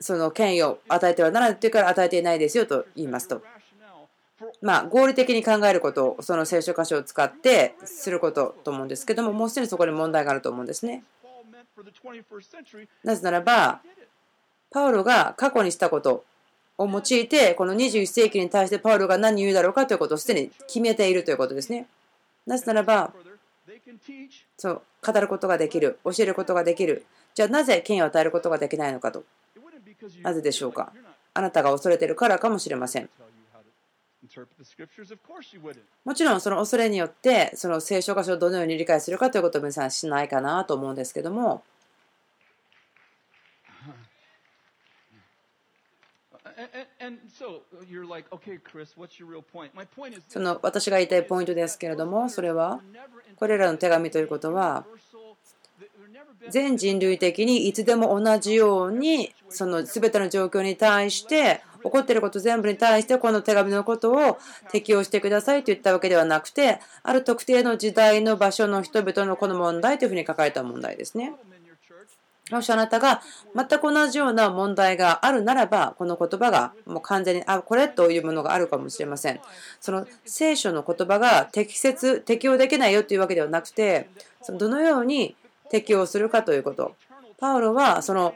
[0.00, 3.42] その権威を与えてはならないというから与えていないですよと言いますと。
[4.60, 11.04] まあ、合理的に考えることをその聖書箇所を使ってすることと思うんですけども、もうすでにそこに問題があると思うんですね。
[13.02, 13.80] なぜならば、
[14.70, 16.24] パウロが過去にしたこと
[16.78, 21.86] を用いて、この21世紀に対してパウロが何を言うだろうかということをすでに決めているということですね。
[22.46, 23.12] なぜならば、
[24.56, 27.04] そう語ることができる、教えることができる。
[27.34, 29.24] じゃあなぜ権威を与えることができないのかと。
[30.22, 30.92] なぜでしょうか。
[31.32, 33.08] あなたが恐れているからかもしれません。
[36.04, 41.62] もちろんその恐れによってその聖書箇所をどのように理解するかということを皆さんしないかなと思うんですけども
[50.28, 52.80] その私が言いたいポイントですけれども、それは、
[53.36, 54.84] これらの手紙ということは、
[56.50, 64.38] 全人類的にいつでも同じように、その全ての状況に対して、起こっていること全部に対してこの手紙のことを
[64.70, 71.34] 適用してくださいと言ったわけではなくて、ある特定の時代の場所の人々のこの問題というふうに書かれた問題ですね。
[72.50, 73.22] もしあなたが
[73.54, 79.40] 全く同じような問題があるならば、この言葉がもう完全に、あ、これというものがあるかもしれません。
[79.80, 84.10] その聖書の言葉が適切、適用できないよというわけではなくて、
[84.42, 85.36] そのどのように
[85.70, 86.94] 適用するかということ。
[87.38, 88.34] パウロはその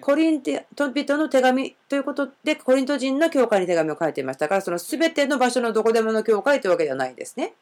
[0.00, 7.54] コリント人の手紙ということで、コリント人の教会に手紙を書いていましたから、その全ての場所のどこでもの教会というわけではないんですね。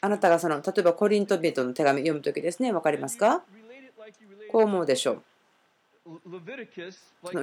[0.00, 3.42] あなたがその例えばコリント人の手紙を読むときですね、分かりますか？
[4.50, 5.22] こう思うでしょう。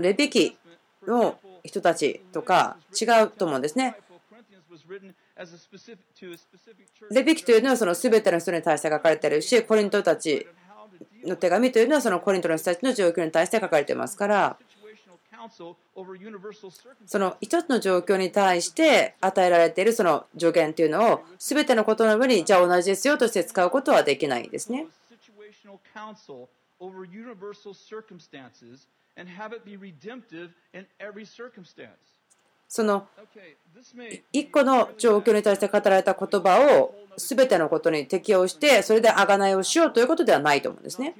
[0.02, 0.58] レビキ
[1.06, 3.98] の人たちとか違うと思うんですね。
[7.12, 10.48] レビキというのはその全ての人に対して書かれているし、コリントたち
[11.26, 14.58] の手紙というのはそのコリントの人たちの状況に対して書かれていますから、
[17.06, 24.88] その一つの状況に対して与えられているその助言というのを全てのことの上にじゃあ同じですよとして使うことはできないですね。
[32.68, 33.08] その
[34.32, 41.14] 一個の状況に対して語られた言葉を全てのことに適用してそれで贖いをしようということではないと思うんですね。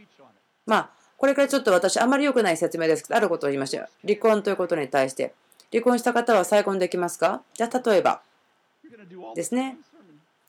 [0.66, 3.88] まあこれからちょっと私、あまり良くない説明ですけど、あることを言いましたよ。
[4.06, 5.34] 離婚ということに対して。
[5.72, 7.42] 離婚した方は再婚できますか？
[7.54, 8.22] じゃあ、例えば。
[9.36, 9.78] ですね。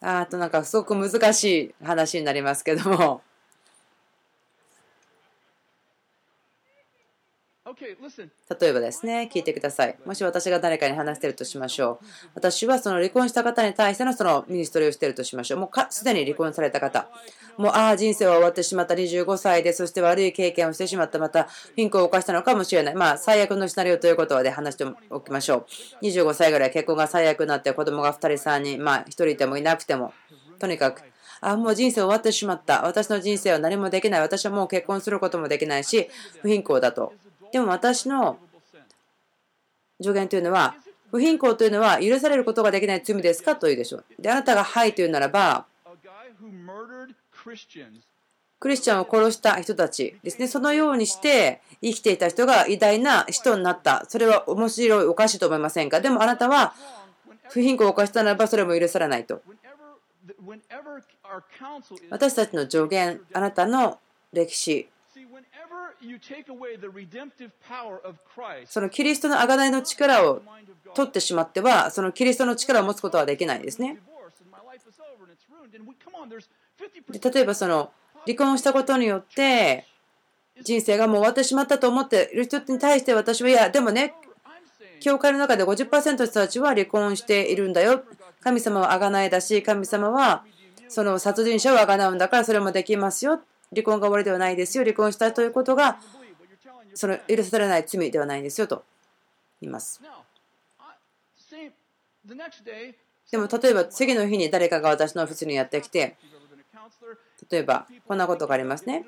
[0.00, 3.22] あとなんかすごく難しい話になりますけども。
[8.60, 9.96] 例えばですね、聞いてください。
[10.04, 12.06] もし私が誰かに話してるとしましょう。
[12.34, 15.60] 私はその離婚した方に対してのそのミニストリーをしてるとしましょう。
[15.60, 17.08] もうすでに離婚された方。
[17.56, 18.94] もう、ああ、人生は終わってしまった。
[18.94, 21.18] 25歳で、そして悪い経験をしてしまった。
[21.18, 22.94] また、貧困を犯したのかもしれない。
[22.94, 25.66] まあ、最悪のシナリオということで話しておきましょ
[26.02, 26.04] う。
[26.04, 30.12] 25歳ぐらい結婚が最悪になって、子供が2人、3人、まあ、1人いてもいなくても、
[30.58, 31.02] とにかく、
[31.40, 32.82] あ、もう人生終わってしまった。
[32.82, 34.20] 私の人生は何もできない。
[34.20, 36.08] 私はもう結婚することもできないし、
[36.40, 37.12] 不貧困だと。
[37.54, 38.36] でも私の
[40.02, 40.74] 助言というのは、
[41.12, 44.04] 不貧困というのは許されることができない罪ですかというでしょう。
[44.18, 45.64] で、あなたがはいというならば、
[47.44, 47.52] ク
[48.68, 50.48] リスチャンを殺した人たちですね。
[50.48, 54.04] そのようにして生きていた人が偉大な人になった。
[54.08, 56.00] それは面白い、おかしいと思いませんか？
[56.00, 56.74] でもあなたは
[57.50, 59.42] 不貧困を犯したならばそれも許されないと。
[62.10, 64.00] 私たちの助言、あなたの
[64.32, 64.88] 歴史、
[68.66, 70.42] そのキリストの贖いの力を
[70.94, 73.98] 取ってしまっては、そのキリストの力を持つことはできないですね。
[77.32, 77.90] 例えばその
[78.26, 79.84] 離婚したことによって
[80.62, 84.14] 人生がもう終わってしまったと思っている人に対して私はいやでもね
[85.00, 88.04] 教会の中で50%の人たちは離婚しているんだよ
[88.40, 90.44] 神様は贖いだし神様は
[90.88, 93.40] その殺人者を贖うんだからそれもできますよ
[93.74, 94.84] 離婚が終わりではないですよ。
[94.84, 95.98] 離婚したということが
[96.94, 98.84] その許されない罪ではないんですよと。
[99.60, 100.00] 言います。
[103.30, 106.16] でも例えば次の日に誰かが私のオフィスにやってきて
[107.50, 109.04] 例えばこんなことがありますね。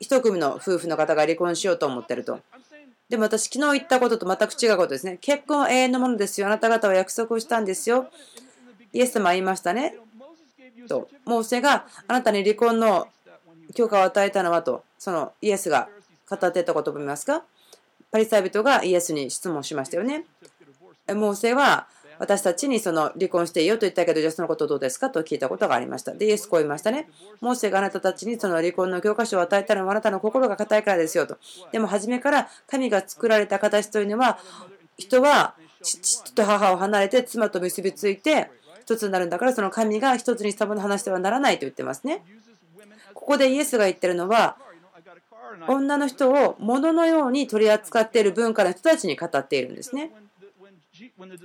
[0.00, 2.40] 一組の夫婦の方が離婚しようと思ってると。
[3.08, 5.18] でも私昨日言ったことと全く違うことですね。
[5.20, 6.46] 結婚は永遠のものですよ。
[6.46, 8.08] あなた方は約束をしたんですよ。
[8.92, 9.96] イエス様は言いましたね
[10.88, 13.08] とモーセがあなたに離婚の
[13.74, 15.88] 許可を与えたのはとそのイエスが
[16.28, 17.44] 語っていたことを見ますか？
[18.10, 20.24] パリサイ人がイエスに質問しましたよね
[21.08, 26.14] モーセは私たちにその離婚していいよと言ったけど、じゃあそのことどうですかと聞いたことがありました。
[26.14, 27.10] で、イエスこう言いましたね。
[27.40, 31.38] モーセがあなたたちにその離婚の教科書を与えたのはあなたの心が硬いからですよと。
[31.72, 34.38] でも初めから神が作られた形というのは、
[34.96, 38.48] 人は父と母を離れて妻と結びついて
[38.84, 42.22] 一つになるんだから、その神が一つにしたもの話してはならないと言ってますね。
[43.14, 44.56] ここでイエスが言ってるのは、
[45.68, 50.12] 女の人を物のように取り扱っている文化の人たちに語っているんですね。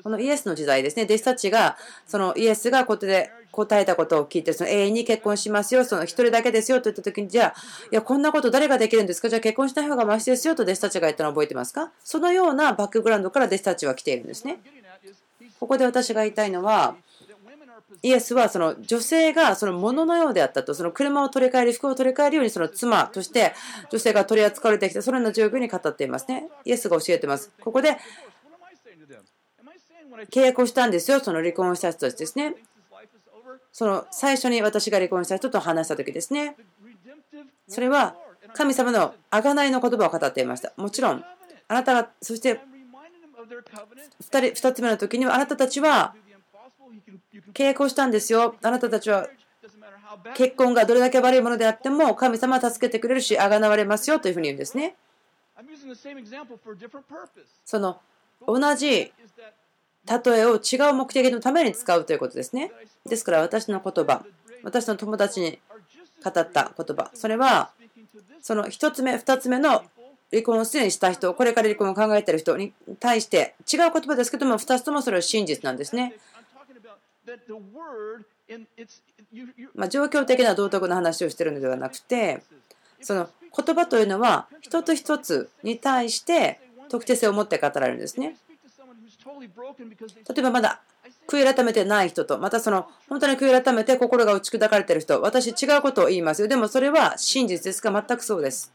[0.04, 11.92] このイエスの時代ですね、弟子たちが、そのイエスがここで答えたことを聞いて、その永遠に結婚しますよ、その1人だけですよと言ったときに、じゃあ、いや、こんなこと誰ができるんですか、じゃあ結婚しない方がマシですよと弟子たちが言ったのを覚えてますか？
[12.04, 14.60] そのようなバックグラウンドから弟子たちは来ているんですね。
[15.60, 16.96] ここで私が言いたいのは、
[18.02, 23.54] イエスはその女性がその物のようであったと、その車を取り替える、服を取り替えるようにその妻として
[23.90, 26.50] 女性が取り扱われてきた、そのような状況に語っていますね。
[26.66, 27.52] イエスが教えてます。
[27.62, 27.98] ここで
[30.32, 32.56] 契約をしたんですよ、その離婚した人たちですね。
[33.72, 36.56] その最初に私が離婚した人と話した時ですね。
[37.68, 38.16] それは
[38.54, 40.74] 神様の贖いの言葉を語っていました。
[40.76, 41.24] もちろん、
[41.68, 42.60] あなたが、そして2
[44.22, 46.16] 人2つ目の時には、あなたたちは
[47.54, 48.56] 契約をしたんですよ。
[48.62, 49.28] あなたたちは
[50.36, 54.96] 結婚がどれだけ悪いものであっても、神様は助けてくれるし、贖われますよというふうに言うんですね。
[57.66, 58.00] その
[58.48, 59.12] 同じ
[60.08, 62.72] 例えを違う目的のために使うということですね。
[63.06, 64.26] ですから私の言葉、
[64.64, 65.60] 私の友達に
[66.24, 67.72] 語った言葉、それは
[68.42, 69.84] その1つ目、2つ目の
[70.32, 76.16] 離婚をすでにした人、これから離婚を考えている人に対して違う言葉ですけども、2つともそれは真実なんですね。
[79.76, 82.44] まあ、状況的な道徳の話をしているのではなくて、
[83.02, 88.36] その言葉というのは一つ一つに対して特定性を持って語られるんですね。
[90.28, 90.82] 例えばまだ
[91.28, 96.48] 悔い改めてない人と、またその本当に悔い改めて心が打ち砕かれている人、私違うことを言いますよ。
[96.48, 98.74] でもそれは真実ですか全くそうです。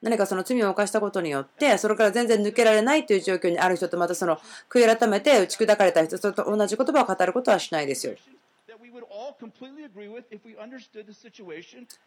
[0.00, 4.38] 何かその罪を犯したことによって、それから全然抜けられないという状況にある人と、またその
[4.70, 8.14] 悔い改めて打ち砕かれた人と同じ言葉を語ることはしないですよ。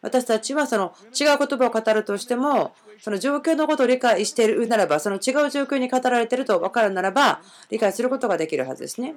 [0.00, 9.14] 私たちはその違う言葉を語るとしても、その状況のことを理解しているならば、その違う状況に語られていると分かるならば、理解することができるはずですね。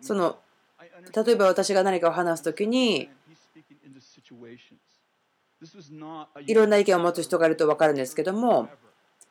[0.00, 0.38] その
[1.24, 3.08] 例えば私が何かを話すときに、
[6.46, 8.68] いろんな意見を持つ人がいると分かるんですけども、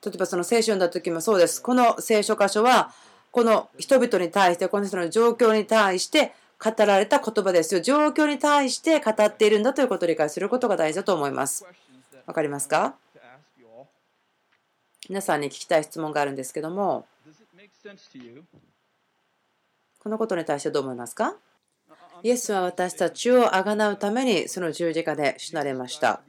[0.06, 1.62] 例えばその聖書を読んだ時もそうです。
[1.62, 2.94] この聖書箇所は
[3.32, 6.34] この人々に対して、この人の状況に対して
[6.64, 7.82] 語られた言葉ですよ。
[7.82, 11.66] 状況に対して語っているんだということを理解することが大事だと思います。
[12.26, 12.96] わかりますか？
[15.10, 17.06] 皆さんに聞きたい質問があるんですけども、
[20.04, 21.36] このことに対してどう思いますか？
[22.24, 26.22] イエスは私たちをあがなうためにその十字架で死なれました。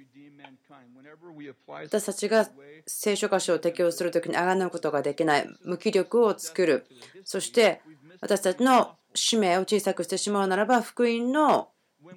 [1.68, 2.49] 私たちが
[2.87, 6.87] 聖書箇所を適用するときにあがなうことができない無気力を作る。
[7.25, 7.81] そして
[8.20, 11.68] 私たちの使命を小さくしてしまうならば福音の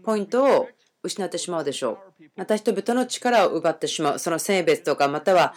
[0.04, 0.68] ポイントを
[1.04, 2.24] 失ってしまうでしょう。
[2.36, 4.20] また人々の力を奪ってしまう。
[4.20, 5.54] その性別とかまたは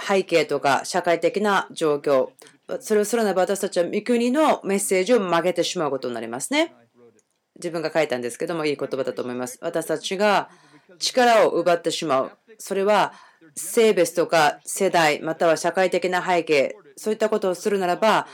[0.00, 2.30] 背景とか社会的な状況。
[2.80, 6.74] それをするならば私たちは御国のメッセージを曲げてしまうことになりますね。
[7.56, 9.58] 自分が書いたんですけどもいい言葉だと思います。
[9.60, 10.50] 私たちが
[10.98, 12.32] 力を奪ってしまう。
[12.58, 13.12] それは
[13.54, 18.26] 性別とか世代または社会的な背景そういったことをするならば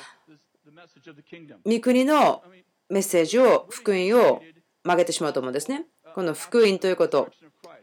[1.65, 2.43] 御国の
[2.89, 4.43] メッセージを福音を
[4.85, 5.87] 曲げてしまうと思うんですね。
[6.15, 7.31] この福音ということ、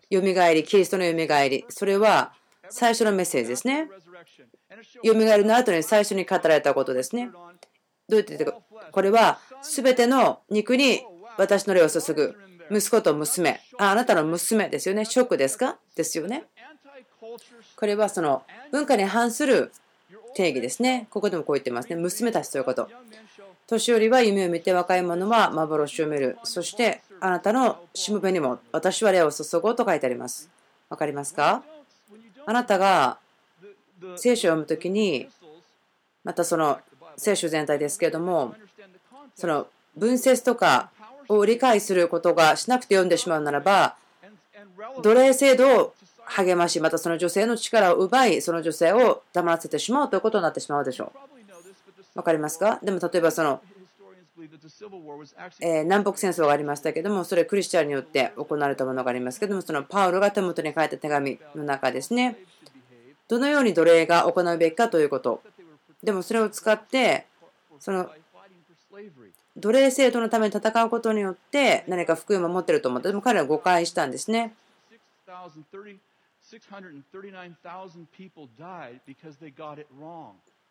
[0.09, 2.33] よみがえり、キリストのよみがえり、それは
[2.69, 3.87] 最初のメッセージですね。
[5.03, 7.29] よみがえりの後に最初に語られたことですね。
[8.07, 8.57] どうやって言ってか、
[8.91, 11.03] これは全ての肉に
[11.37, 12.35] 私の霊を注ぐ。
[12.71, 13.61] 息子と娘。
[13.77, 15.05] ああなたの娘ですよね。
[15.05, 15.77] ショックですか？
[15.95, 16.45] ですよね。
[17.75, 19.71] これはその文化に反する
[20.33, 21.05] 定義ですね。
[21.11, 21.95] ここでもこう言ってますね。
[21.95, 22.89] 娘たちということ。
[23.67, 26.39] 年寄りは夢を見て若い者は幻を見る。
[26.43, 30.49] そしてあなたのしもべにも私は霊を注ごうと書いてあります。
[30.89, 31.63] わかりますか？
[32.47, 33.19] あなたが
[34.17, 35.27] 聖書を読むときに、
[36.23, 36.79] またその
[37.17, 38.55] 聖書全体ですけれども、
[39.35, 40.89] その文節とか
[41.29, 43.95] を理解することがしなくて読んでしまうならば、
[45.01, 45.93] 奴隷制度を
[46.25, 51.19] 励まし、またその女性の力を奪い、その女性を黙らせてしまうということになってしまうでしょう。
[52.15, 52.79] わかりますか？
[52.81, 53.61] でも例えばその、
[55.59, 62.37] え南北戦争がありましたけども、それクリスチャンによって行われたものがありますけども、そのパウロが手元に書いた手紙の中ですね、
[63.27, 65.41] どのように奴隷が行うべきかということ。
[66.03, 67.25] でもそれを使って、
[67.79, 68.09] その
[69.57, 74.53] 奴隷制度のために戦うことによって何か福音を持ってると思って、でも彼は誤解したんですね。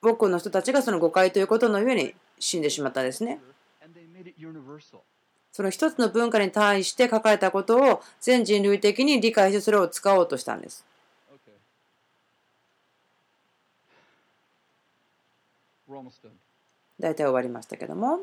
[0.02, 3.40] 多くの人たちがその誤解ということの上に死んでしまったんですね。
[5.50, 10.84] その一つの文化に対して書かれたことを全人類的に理解してそれを使おうとしたんです。
[16.99, 18.20] 大体終わりましたけども、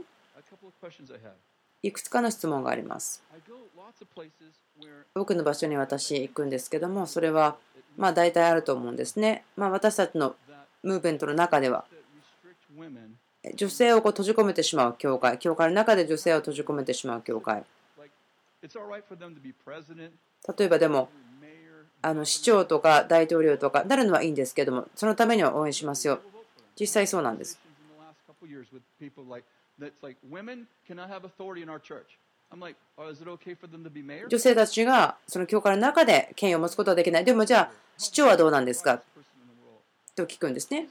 [1.83, 3.23] いくつかの質問があります。
[5.15, 7.57] 多くの場所に私行くんですけども、それは
[7.97, 9.43] まあ大体あると思うんですね。
[9.55, 10.35] まあ、私たちの
[10.83, 11.85] ムーブメントの中では、
[13.55, 17.63] 女性をこう閉じ込めてしまう教会、教会の中で女性を閉じ込めてしまう教会。
[20.57, 21.09] 例えばでも、
[22.03, 26.19] あの市長とか大統領とかなるのはいいんですけども、そのためには応援しますよ。
[26.79, 27.59] 実際そうなんです。
[34.29, 37.25] 女性たちがその教会の中で権威を持つことはできない。
[37.25, 39.01] でもじゃあ、市長はどうなんですか？
[40.15, 40.87] と聞くんですね。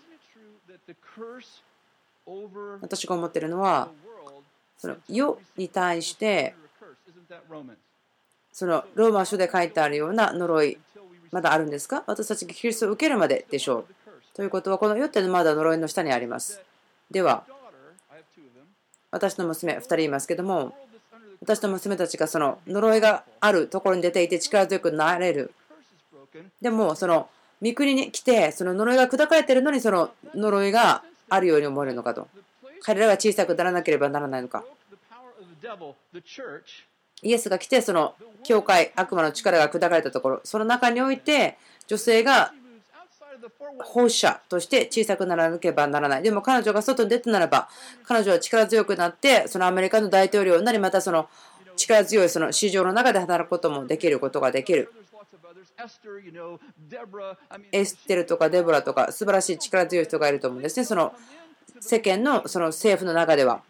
[2.81, 3.91] 私が思っているのは、
[4.79, 6.55] その世に対して、
[8.53, 10.79] そのローマ書で書いてあるような呪い、
[11.31, 12.05] まだあるんですか？
[12.07, 13.87] 私たちがキリストを受けるまででしょう。
[14.41, 16.63] ということは、この世ってまだ呪いの下にあります。
[17.11, 17.45] では、
[19.11, 20.75] 私の娘2人いますけども、
[21.43, 25.53] 私の娘たちがその呪いがあるところに出ていて力強くなれる。
[26.63, 27.29] でも、その
[27.61, 32.27] 御国に来て、その呪いが砕かれているのに、その呪いがあるように思えるのかと。
[32.81, 34.65] 彼らが小さくならなければならないのか。
[37.21, 42.55] イエスが来て、その教会、悪魔の力が砕かれたところ、その中において、女性が
[43.79, 46.23] 放射として小さくならなければならない。
[46.23, 47.69] でも彼女が外に出たならば、
[48.05, 51.29] 彼女は力強くなって、そのアメリカの大統領になり、またその
[51.77, 54.93] 力強いその市場の中で働くこともできることができる。
[57.73, 60.85] エステルとかデボラとか素晴らしい力強い人がいると思うんですね。
[60.85, 61.15] その
[61.81, 63.63] 世間のその政府の中では。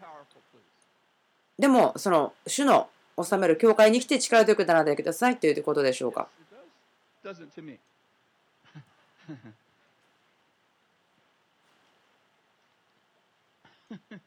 [1.57, 2.89] でも、その主の
[3.21, 6.27] 治める教会に来て力強くならないでくださいということでしょうか。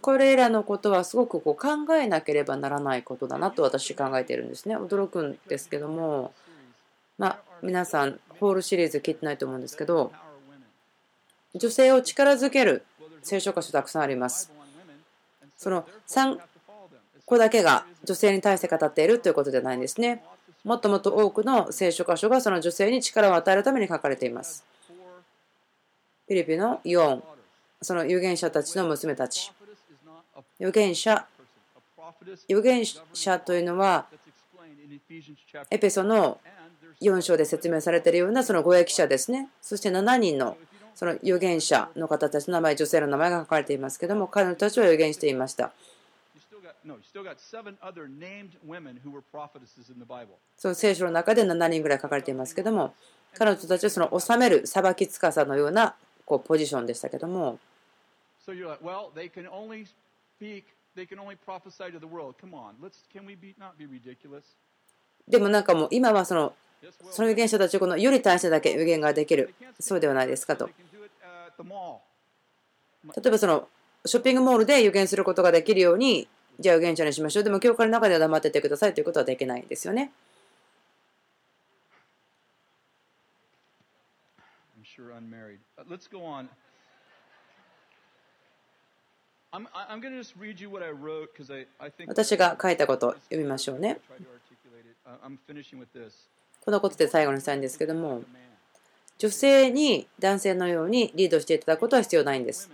[0.00, 4.76] これらのことはすごくこう考えなければならないことだなと私考えているんですね。
[4.76, 6.32] 驚くんですけども、
[7.18, 10.12] まあ、皆さん、ホールシリーズ聞いてないと思うんですけど、
[11.54, 12.84] 女性を力づける
[13.22, 14.50] 聖書箇所たくさんあります。
[15.58, 16.38] その3
[17.26, 20.24] 個だけが女性に対して語っているということではないんですね。
[20.64, 24.64] もっともっと多くの聖書箇所がその女性に力を与えるために書かれています。
[26.26, 27.20] フィリピンの4、
[27.80, 29.52] その預言者たちの娘たち。
[30.60, 31.26] 預言者、
[32.48, 34.06] 預言者というのは、
[35.70, 36.38] エペソの
[37.00, 39.48] 4章で説明されているようなその語訳者ですね。
[39.60, 40.56] そして7人の
[40.94, 45.72] その預言者の方たちの名前、女性の名前が書かれていますけども、彼女たちは預言していました。
[50.56, 52.94] その聖書の中で7人ぐらい書かれていますけども、
[53.34, 57.58] 彼女たちはその治める裁き司のようなこうポジションでしたけども。
[65.28, 66.52] でもなんかもう今はその
[67.10, 70.68] その預言者たちこのより大切だけ預言ができるそうではないですかと。
[73.16, 73.68] 例えばその
[74.04, 76.28] ショッピングモールで預言することができるように
[76.62, 77.44] じゃあ預言者にしましょう。
[77.44, 80.12] でも教会の中では黙っててくださいということはできないですよね。
[89.54, 89.60] I'm
[92.06, 93.98] 私が書いたこと読みましょうね。
[96.64, 98.22] このことで最後にしたいんですけども、
[99.18, 102.70] 女性に男性のようにリードしていただくことは必要ないんです。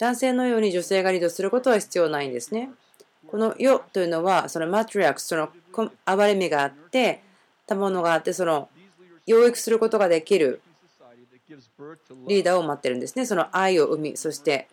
[0.00, 2.70] 男性のように女性がリードすることは必要ないんですね。
[3.26, 5.50] この世というのは、そのマトリアクス、その
[6.06, 7.22] 暴れ目があって、
[7.66, 8.70] 賜物があって、その
[9.26, 10.62] 養育することができる
[12.26, 13.26] リーダーを待ってるんですね。
[13.26, 14.68] その愛を生み、そして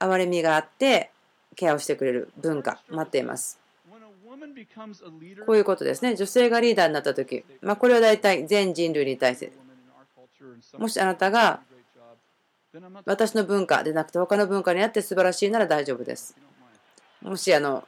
[0.00, 1.10] 憐れみがあって
[1.54, 3.60] ケアをしてくれる文化待っています。
[5.46, 6.16] こういうことですね。
[6.16, 9.52] 女性がリーダーになった時、まあ、これは大体全人類に対して
[10.78, 11.60] もしあなたが
[13.04, 16.36] 私の文化でなくて他の文化にあって素晴らしいなら大丈夫です。
[17.22, 17.86] もしあの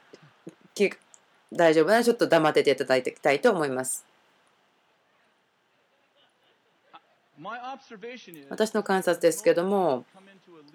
[1.51, 4.05] 大丈夫ならちょっと黙ってていただきたいと思います。
[8.49, 10.05] 私の観察ですけども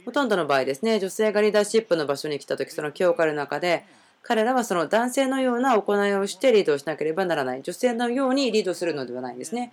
[0.04, 3.84] ほとんどの場合ですね、女性がリーダーシップの場所に来たとき、その教会の中で、
[4.22, 7.62] 彼らはその男性のような行いをしてリードをしなければならない。
[7.62, 9.72] 女性のようにリードするのではないんですね。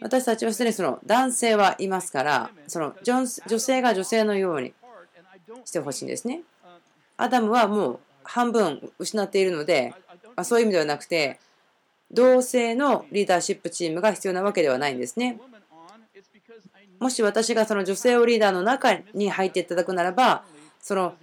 [0.00, 4.72] 私たちはすでにその男性はいますから、その女性が女性のように
[5.64, 6.42] してほしいんですね。
[7.16, 9.94] アダムはもう半分失っているので、
[10.36, 11.38] まそういう意味ではなくて、
[12.10, 15.38] 同性のリーダーシップチームが必要なわけではないんですね。
[16.98, 20.44] もし私がその女性をリーダーの中に入っていただくならば、
[20.80, 21.14] その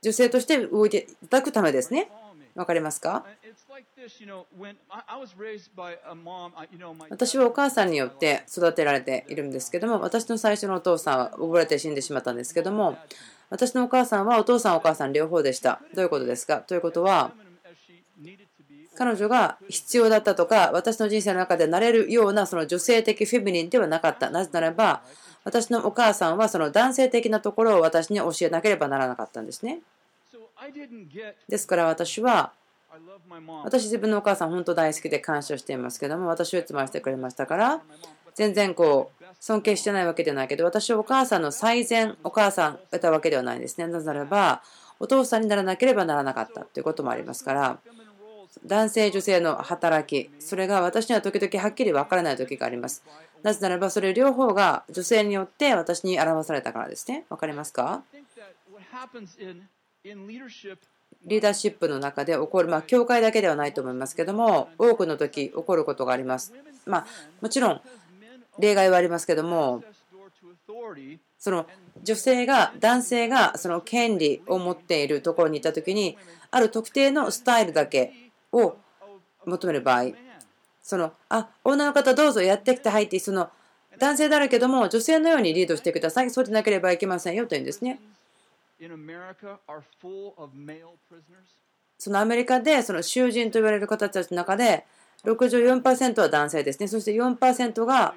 [0.00, 2.10] 女性として動いていただくためですね。
[2.58, 3.24] わかりますか？
[7.08, 12.98] 私はお母さんによって育てられているんですけども、私の最初のお父さんは溺れて死んでしまったんですけども、
[13.48, 15.80] 私のお母さんはお父さんお母さん両方でした。
[15.94, 16.56] どういうことですか？
[16.58, 17.30] ということは、
[18.96, 24.30] 彼女が必要だったとか、私の人生の中でなれるようなその女性的フェミニンではなかった。
[24.30, 25.02] なぜならば、
[25.44, 29.78] 私のお母さんはその男性的なところを私に教えなければならなかったんですね。
[31.48, 32.52] ですから私は、
[33.64, 37.80] 私自分のお母さん本当大好きで感謝していますけども、私をいつもしてくれましたから、
[38.34, 43.86] 全然こう、尊敬してないわけではないけど、私はお母さんの最善、お母さんを得たわけではないんですね。
[43.86, 44.62] なぜならば、
[44.98, 47.78] お父さんにならなければならなかったということもありますから、
[48.64, 53.04] 男性、女性の働き、それが私には時々はっきり分からない時があります。
[53.42, 57.24] なぜならば、それ両方が女性によって私に表されたからですね。
[57.28, 58.02] 分かりますか？
[61.24, 66.52] リーダーシップの中で起こる、まあ、教会だけではないと思いますけども、多くの時起こることがあります。
[66.86, 67.06] まあ、
[67.40, 67.80] もちろん、
[68.58, 69.82] 例外はありますけども、
[71.38, 71.66] その
[72.02, 76.16] 女性が、男性がその権利を持っているところにいた時に、
[76.50, 78.12] ある特定のスタイルだけ
[78.52, 78.76] を
[79.44, 80.12] 求める場合、
[80.82, 83.50] その、あ、女の方どうぞやってきて入って、その、
[83.98, 86.30] 男性だらけども女性のようにリードしてください。
[86.30, 87.98] そうでなければいけませんよというんですね。
[91.98, 94.86] そのアメリカでその囚人と言われる方たちの中で
[95.24, 96.88] 64%は男性ですね。
[96.88, 98.14] そして4%が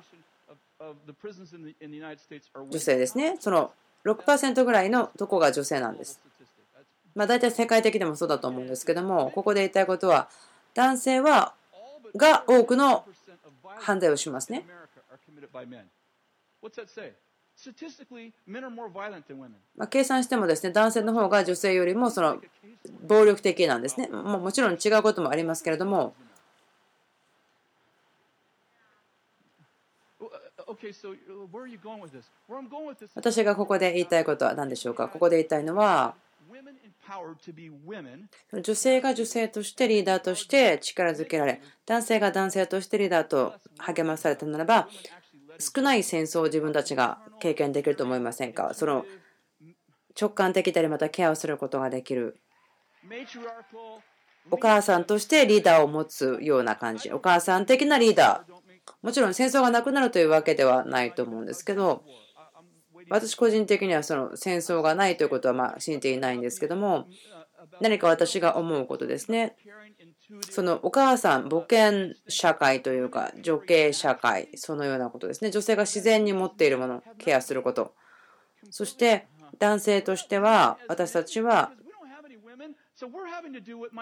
[2.70, 3.38] 女性ですね。
[3.39, 3.72] その
[4.05, 6.20] 6%ぐらいのとこが女性なんです。
[7.14, 10.30] まあ、大体世界的でもそうだと思うんですけども、ここで言いたいことは、
[10.74, 11.53] 男性は
[12.16, 13.05] が多くの
[13.80, 14.66] 犯罪をしますね。
[19.78, 22.41] まあ、計算してもですね男性の方が女性よりもその
[23.07, 24.07] 暴力的なんですね。
[24.07, 26.16] ももちろん違うこともありますけれども、
[33.16, 35.07] 私がここで言いたいことは何でしょうか？
[35.09, 36.16] ここで言いたいのは、
[38.64, 44.88] 女性が女性としてリーダーとして力づけられ、男性が男性としてリーダーと励まされたならば、
[45.60, 48.74] 少ない戦争を自分たちが経験できると思いませんか？
[48.74, 49.06] その
[50.20, 52.38] 直感的でまたケアをすることができる。
[54.49, 57.12] お母さんとしてリーダーを持つような感じ。
[57.12, 58.54] お母さん的なリーダー。
[59.02, 62.04] もちろん戦争がなくなるというわけではないと思うんですけど、
[63.10, 67.08] 私個人的にはその戦争がないということはまあ信じていないんですけども、
[67.80, 69.55] 何か私が思うことですね。
[70.49, 75.51] そのお母さん、母権社会というか、女系社会、そのようなことですね。
[75.51, 77.93] 女性が自然に持っているもの、ケアすること。
[78.69, 79.28] そして
[79.59, 81.72] 男性としては、私たちは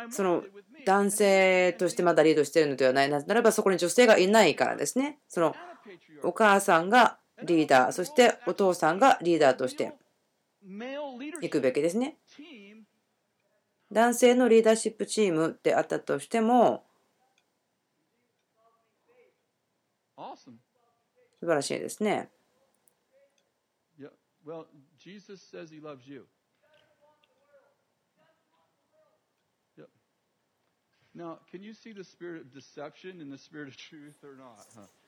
[0.09, 0.43] その
[0.85, 5.19] 男性としてまだリードしているのではないならばそこに女性がいないからですね。
[5.29, 5.55] その
[6.23, 9.93] お母さんがリーダー、そしてお父さんがリーダーとして
[11.41, 12.17] いくべきですね。
[13.91, 16.83] 男性のリーダーシップチームであったとしても
[21.39, 22.29] 素晴らしいですね。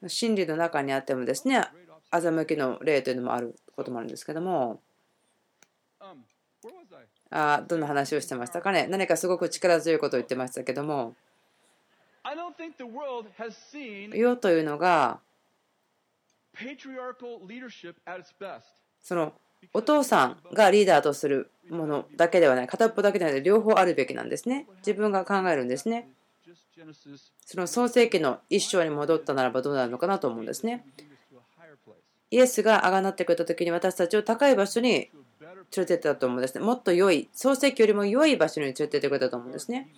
[0.07, 1.63] 真理の中にあってもですね、
[2.11, 4.81] 欺きの例というのもあることもあるんですけども、
[7.31, 11.15] あどんな話をしてましたかね、何かすごく力強いことを言ってましたけども、
[14.13, 15.19] 世というのが、
[19.01, 19.33] その
[19.73, 24.67] お父さんがリーダーとするものだけではない、片っぽだけではない、両方あるべきなんですね。
[24.77, 26.09] 自分が考えるんですね。
[27.45, 30.85] その創世記の一章に戻ったならばどうなるのかなと思うんですね。
[32.31, 35.11] イエスがあがなってくれた時に私たちを高い場所に
[35.75, 36.61] 連れてったと思うんですね。
[36.63, 39.89] もっと良い、創世記よりも良い場所に連れてってくれたと思うんですね。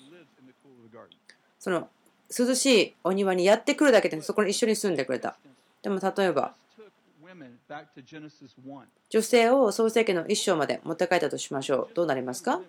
[1.60, 1.90] その
[2.38, 5.36] 涼しいお庭にやってくるだけでそこに一緒に住んでくれた。
[5.82, 6.54] でも例えば
[9.10, 11.96] 女性を創世記の一章まで持って帰ったとしましょう。
[11.96, 12.62] どうなりますか？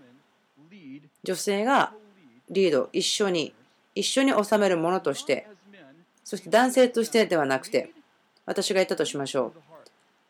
[1.22, 1.92] 女性が
[2.50, 3.54] リード、一緒に、
[3.94, 5.46] 一緒に収めるものとして、
[6.22, 7.90] そして男性としてではなくて、
[8.46, 9.52] 私が言ったとしましょう。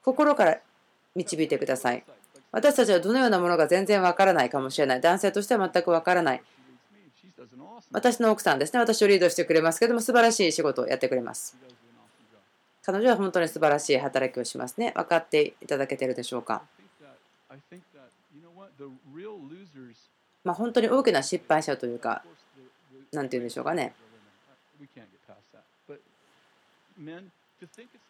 [0.04, 0.58] 心から
[1.14, 2.04] 導いてください。
[2.54, 5.00] 私たちはどのようなものが全然わからないかもしれない。
[5.00, 6.42] 男性としては全くわからない。
[7.90, 8.78] 私の奥さんですね。
[8.78, 11.56] 私をリードしてくれますけども、素晴らしい仕事をやってくれます。
[12.84, 14.92] 彼女は本当に素晴らしい働きをしますね。
[14.94, 16.62] 分かっていただけているでしょうか。
[20.44, 22.22] まあ、本当に大きな失敗者というか、
[23.12, 23.94] なんて言うんでしょうかね。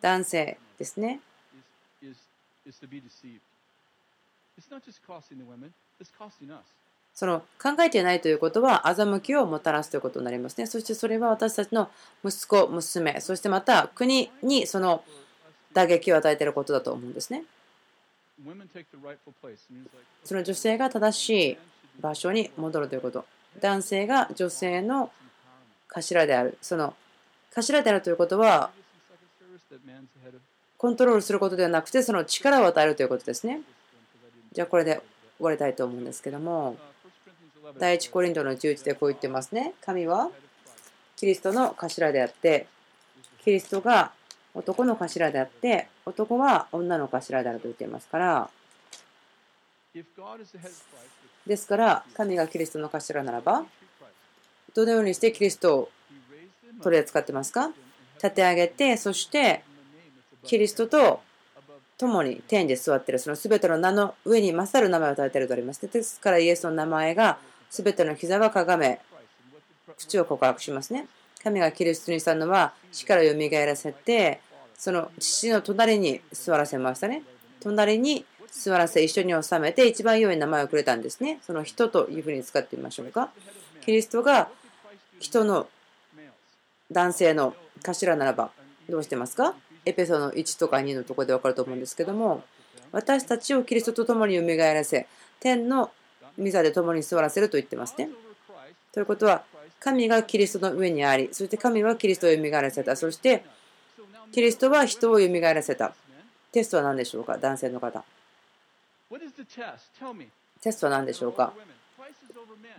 [0.03, 1.20] 男性ですね。
[7.14, 10.66] その考えていないということは欺きをもたらすということになりますね。
[10.66, 11.88] そしてそれは私たちの
[12.24, 15.05] 息子、娘、そしてまた国にその
[15.72, 17.44] 打撃を与えていることだと思うんですね。
[20.24, 21.59] その女性が正しい
[22.00, 23.24] 場所に戻るということ。
[23.61, 25.12] 男性が女性の
[25.88, 26.59] 頭である。
[26.61, 26.94] その
[27.52, 28.70] 頭であるということは
[30.76, 33.61] コントロールすることではなくてその力を与えるということですね。
[34.55, 35.02] じゃあこれで
[35.36, 36.78] 終わりたいと思うんですけども。
[37.78, 39.72] 第一コリントの11でこう言ってますね。
[39.80, 40.30] 神は
[41.16, 42.66] キリストの頭であって、
[43.42, 44.12] キリストが
[44.55, 48.50] 男の頭であって、男は女の頭であると言っていますから、
[51.46, 53.64] ですから、神がキリストの頭ならば、
[54.74, 55.88] どのようにしてキリストを
[56.82, 57.70] 取り扱ってますか？
[58.16, 59.64] 立て上げて、そして
[60.44, 61.22] キリストと
[61.99, 65.86] 共に天で座っている、その全ての名の上に勝る名前を与えているとあります。
[65.86, 67.38] ですから、イエスの名前が
[67.70, 69.01] すべての膝はかがめ、
[69.97, 71.07] 口を告白しますね。
[71.42, 74.40] 神がキリストにしたのは死からよみがえらせて、
[74.76, 77.22] その父の隣に座らせましたね。
[77.61, 81.38] 隣に座らせ、一緒に収めて、一番良い名前をくれたんですね。
[81.42, 83.30] その人というふうに使ってみましょうか。
[83.84, 84.49] キリストが
[85.20, 85.68] 人の
[86.90, 88.51] 男性の頭ならば
[88.88, 89.55] どうしてますか？
[89.85, 92.43] エペソの1とか2のとこで分かると思うんですけども
[92.93, 95.07] 私たちをキリストと共によみがえらせ
[95.41, 95.91] 天の
[96.39, 98.09] 御座で共に座らせると言ってますね。
[98.93, 99.45] ということは、
[99.78, 102.97] 神がキリストの上にあり、そして神はキリストを蘇らせた。
[102.97, 103.45] そして、
[104.32, 105.95] キリストは人を蘇らせた。
[106.51, 107.39] テストは何でしょうか？
[107.39, 108.03] 男性の方。
[110.61, 111.53] テストは何でしょうか？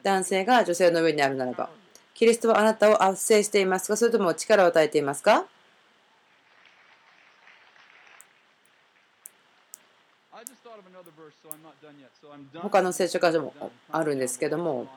[0.04, 1.70] 男性が女性の上にあるならば。
[2.14, 3.96] キリストはあなたを圧制していますか？
[3.96, 5.46] それとも力を与えていますか？
[12.62, 13.54] 他の聖書箇所も
[13.92, 14.88] あるんですけども、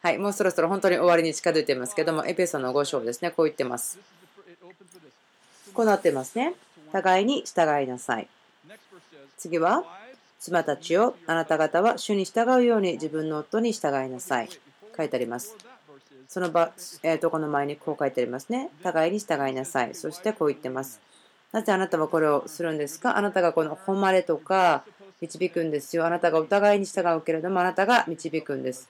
[0.00, 3.98] はい、もうそろそろ本当に終わりに近づいていますけども、エペソの5章ですね、こう言ってます。
[5.74, 6.54] こうなってますね。
[6.92, 8.28] 互いに従いなさい。
[9.36, 9.84] 次は、
[10.40, 14.48] 妻たちをあなた方は主に従うように自分の夫に従いなさい。
[14.96, 15.56] 書いてあります。
[16.28, 16.72] その場、
[17.02, 18.70] えー、とこの前にこう書いてありますね。
[18.82, 19.94] 互いに従いなさい。
[19.94, 21.00] そしてこう言ってます。
[21.52, 23.16] なぜあなたはこれをするんですか？
[23.16, 24.84] あなたがこの誉れとか
[25.20, 26.06] 導くんですよ。
[26.06, 28.88] あなたがお互いに従うけれども、あなたが導くんです。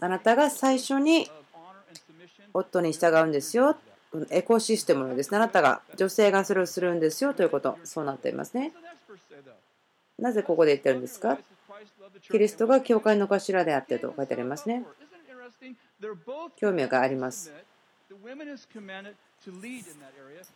[0.00, 1.30] あなたが最初に
[2.52, 3.76] 夫に従うんですよ。
[4.30, 8.72] エコシステムのですね、あなたが女性がそれをするんですよということ、そうなっていますね。
[10.18, 11.38] なぜここで言ってるんですか？
[12.30, 14.84] キリストが教会の頭であってと書いてありますね。
[16.56, 17.52] 興味があります。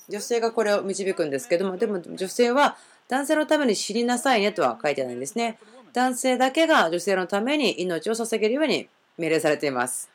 [0.09, 2.77] 女性がこれを導くんですけども、でも女性は
[3.09, 5.59] 男性のために知りなさいねとは書いてないんですね。
[5.93, 10.11] 男性だけが女性のために命を捧げるように命令されています。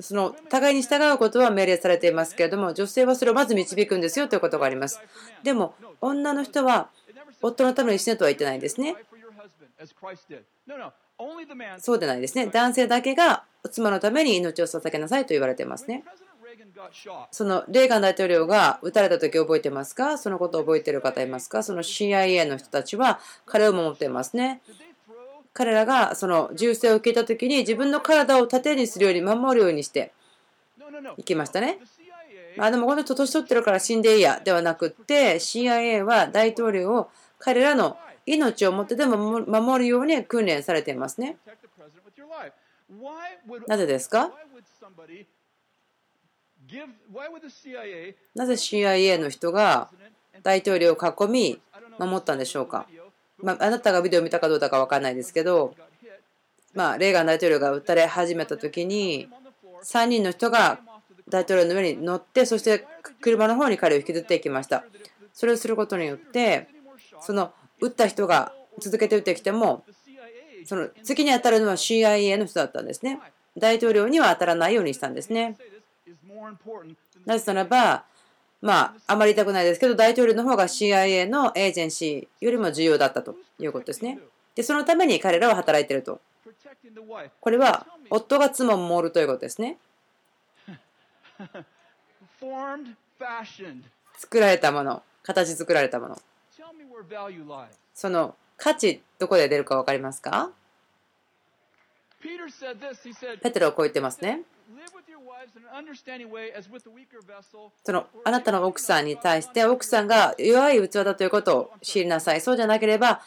[0.00, 5.00] その互いに従うことは命令されていますけれども、女性はそれをまず導くんですよということがあります。
[5.42, 6.88] でも、女の人は
[7.42, 8.96] 夫のために死ねとは言ってないんですね。
[11.78, 12.46] そうでないですね。
[12.46, 16.04] 男性だけが妻のために命を捧げなさいと言われていますね。
[17.32, 20.16] そのレーガン大統領が撃たれた時覚えてますか？
[20.16, 21.62] そのことを覚えている方いますか？
[21.62, 24.60] その CIA の人たちは彼を守っていますね。
[25.52, 30.12] 彼らがその銃声を聞いた時に自分の体を盾にするように守るようにして
[31.16, 31.80] 行きましたね。
[32.56, 37.08] まあ、でもこの人年取ってるから死んでいいやではなくって CIA は大統領を
[37.38, 37.96] 彼らの
[38.28, 41.38] 命をもってでも守るように訓練されていますね。
[43.66, 44.30] なぜですか？
[48.34, 49.90] なぜ CIA の人が
[50.42, 51.60] 大統領を囲み
[51.98, 52.86] 守ったんでしょうか、
[53.38, 55.74] まあ、あなたがビデオを見たかどうか分からないですけど、
[56.74, 59.28] まあ、レーガン大統領が撃たれ始めた時に
[59.82, 60.80] 3人の人が
[61.30, 62.86] 大統領の上に乗ってそして
[63.22, 64.84] 車の方に彼を引きずっていきました。
[65.32, 66.68] それをすることによって
[67.20, 69.84] その撃った人が続けて撃ってきても
[70.64, 73.20] その次に当たるのは CIA の人だったんですね
[73.56, 75.56] 大統領には当たらないようにしたんですね
[77.26, 78.04] なぜならば
[78.60, 84.18] まあ、あまり言いたくないですけど、大統領の方が CIA のエージェンシーよりも重要だったということですね。
[84.56, 86.20] で、そのために彼らは働いていると。
[87.40, 89.78] これは、夫が妻を守るということですね。
[94.18, 96.20] 作られたもの、形作られたもの。
[97.94, 100.50] その価値、どこで出るか分かりますか？
[103.42, 104.42] ペテロはこう言ってますね。
[107.84, 112.40] そのあなたの奥さんに対して奥さんが弱い器だということを知りなさい。
[112.40, 113.20] そうじゃなければ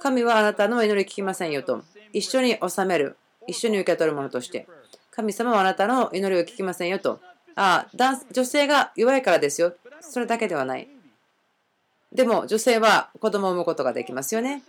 [0.00, 1.82] 神はあなたの祈り聞きませんよと。
[2.12, 3.16] 一緒に収める。
[3.46, 4.66] 一緒に受け取るものとして。
[5.10, 7.20] 神様はあなたの祈りを聞きませんよと。
[7.54, 9.74] ああ、女性が弱いからですよ。
[10.00, 10.88] それだけではない。
[12.12, 14.62] でも女性は子供を産むことができますよね。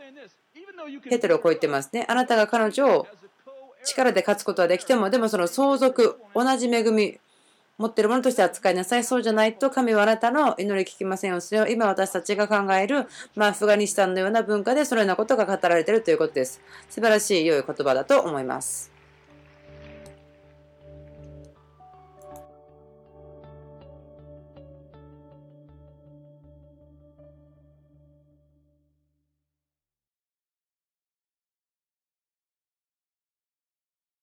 [1.09, 2.05] ペテロこう言ってますね。
[2.09, 3.07] あなたが彼女を
[3.85, 7.19] 力で勝つことはできても、でもその相続、同じ恵み、
[7.77, 9.03] 持ってるものとして扱いなさい。
[9.03, 11.41] そうじゃないと神はあなたの祈り聞きませんよ。
[11.41, 16.61] それを今私たちが考える、まあ、アフガニスタンのような文化でそのようなことが語られているということです。
[16.89, 18.92] 素晴らしい良い言葉だと思います。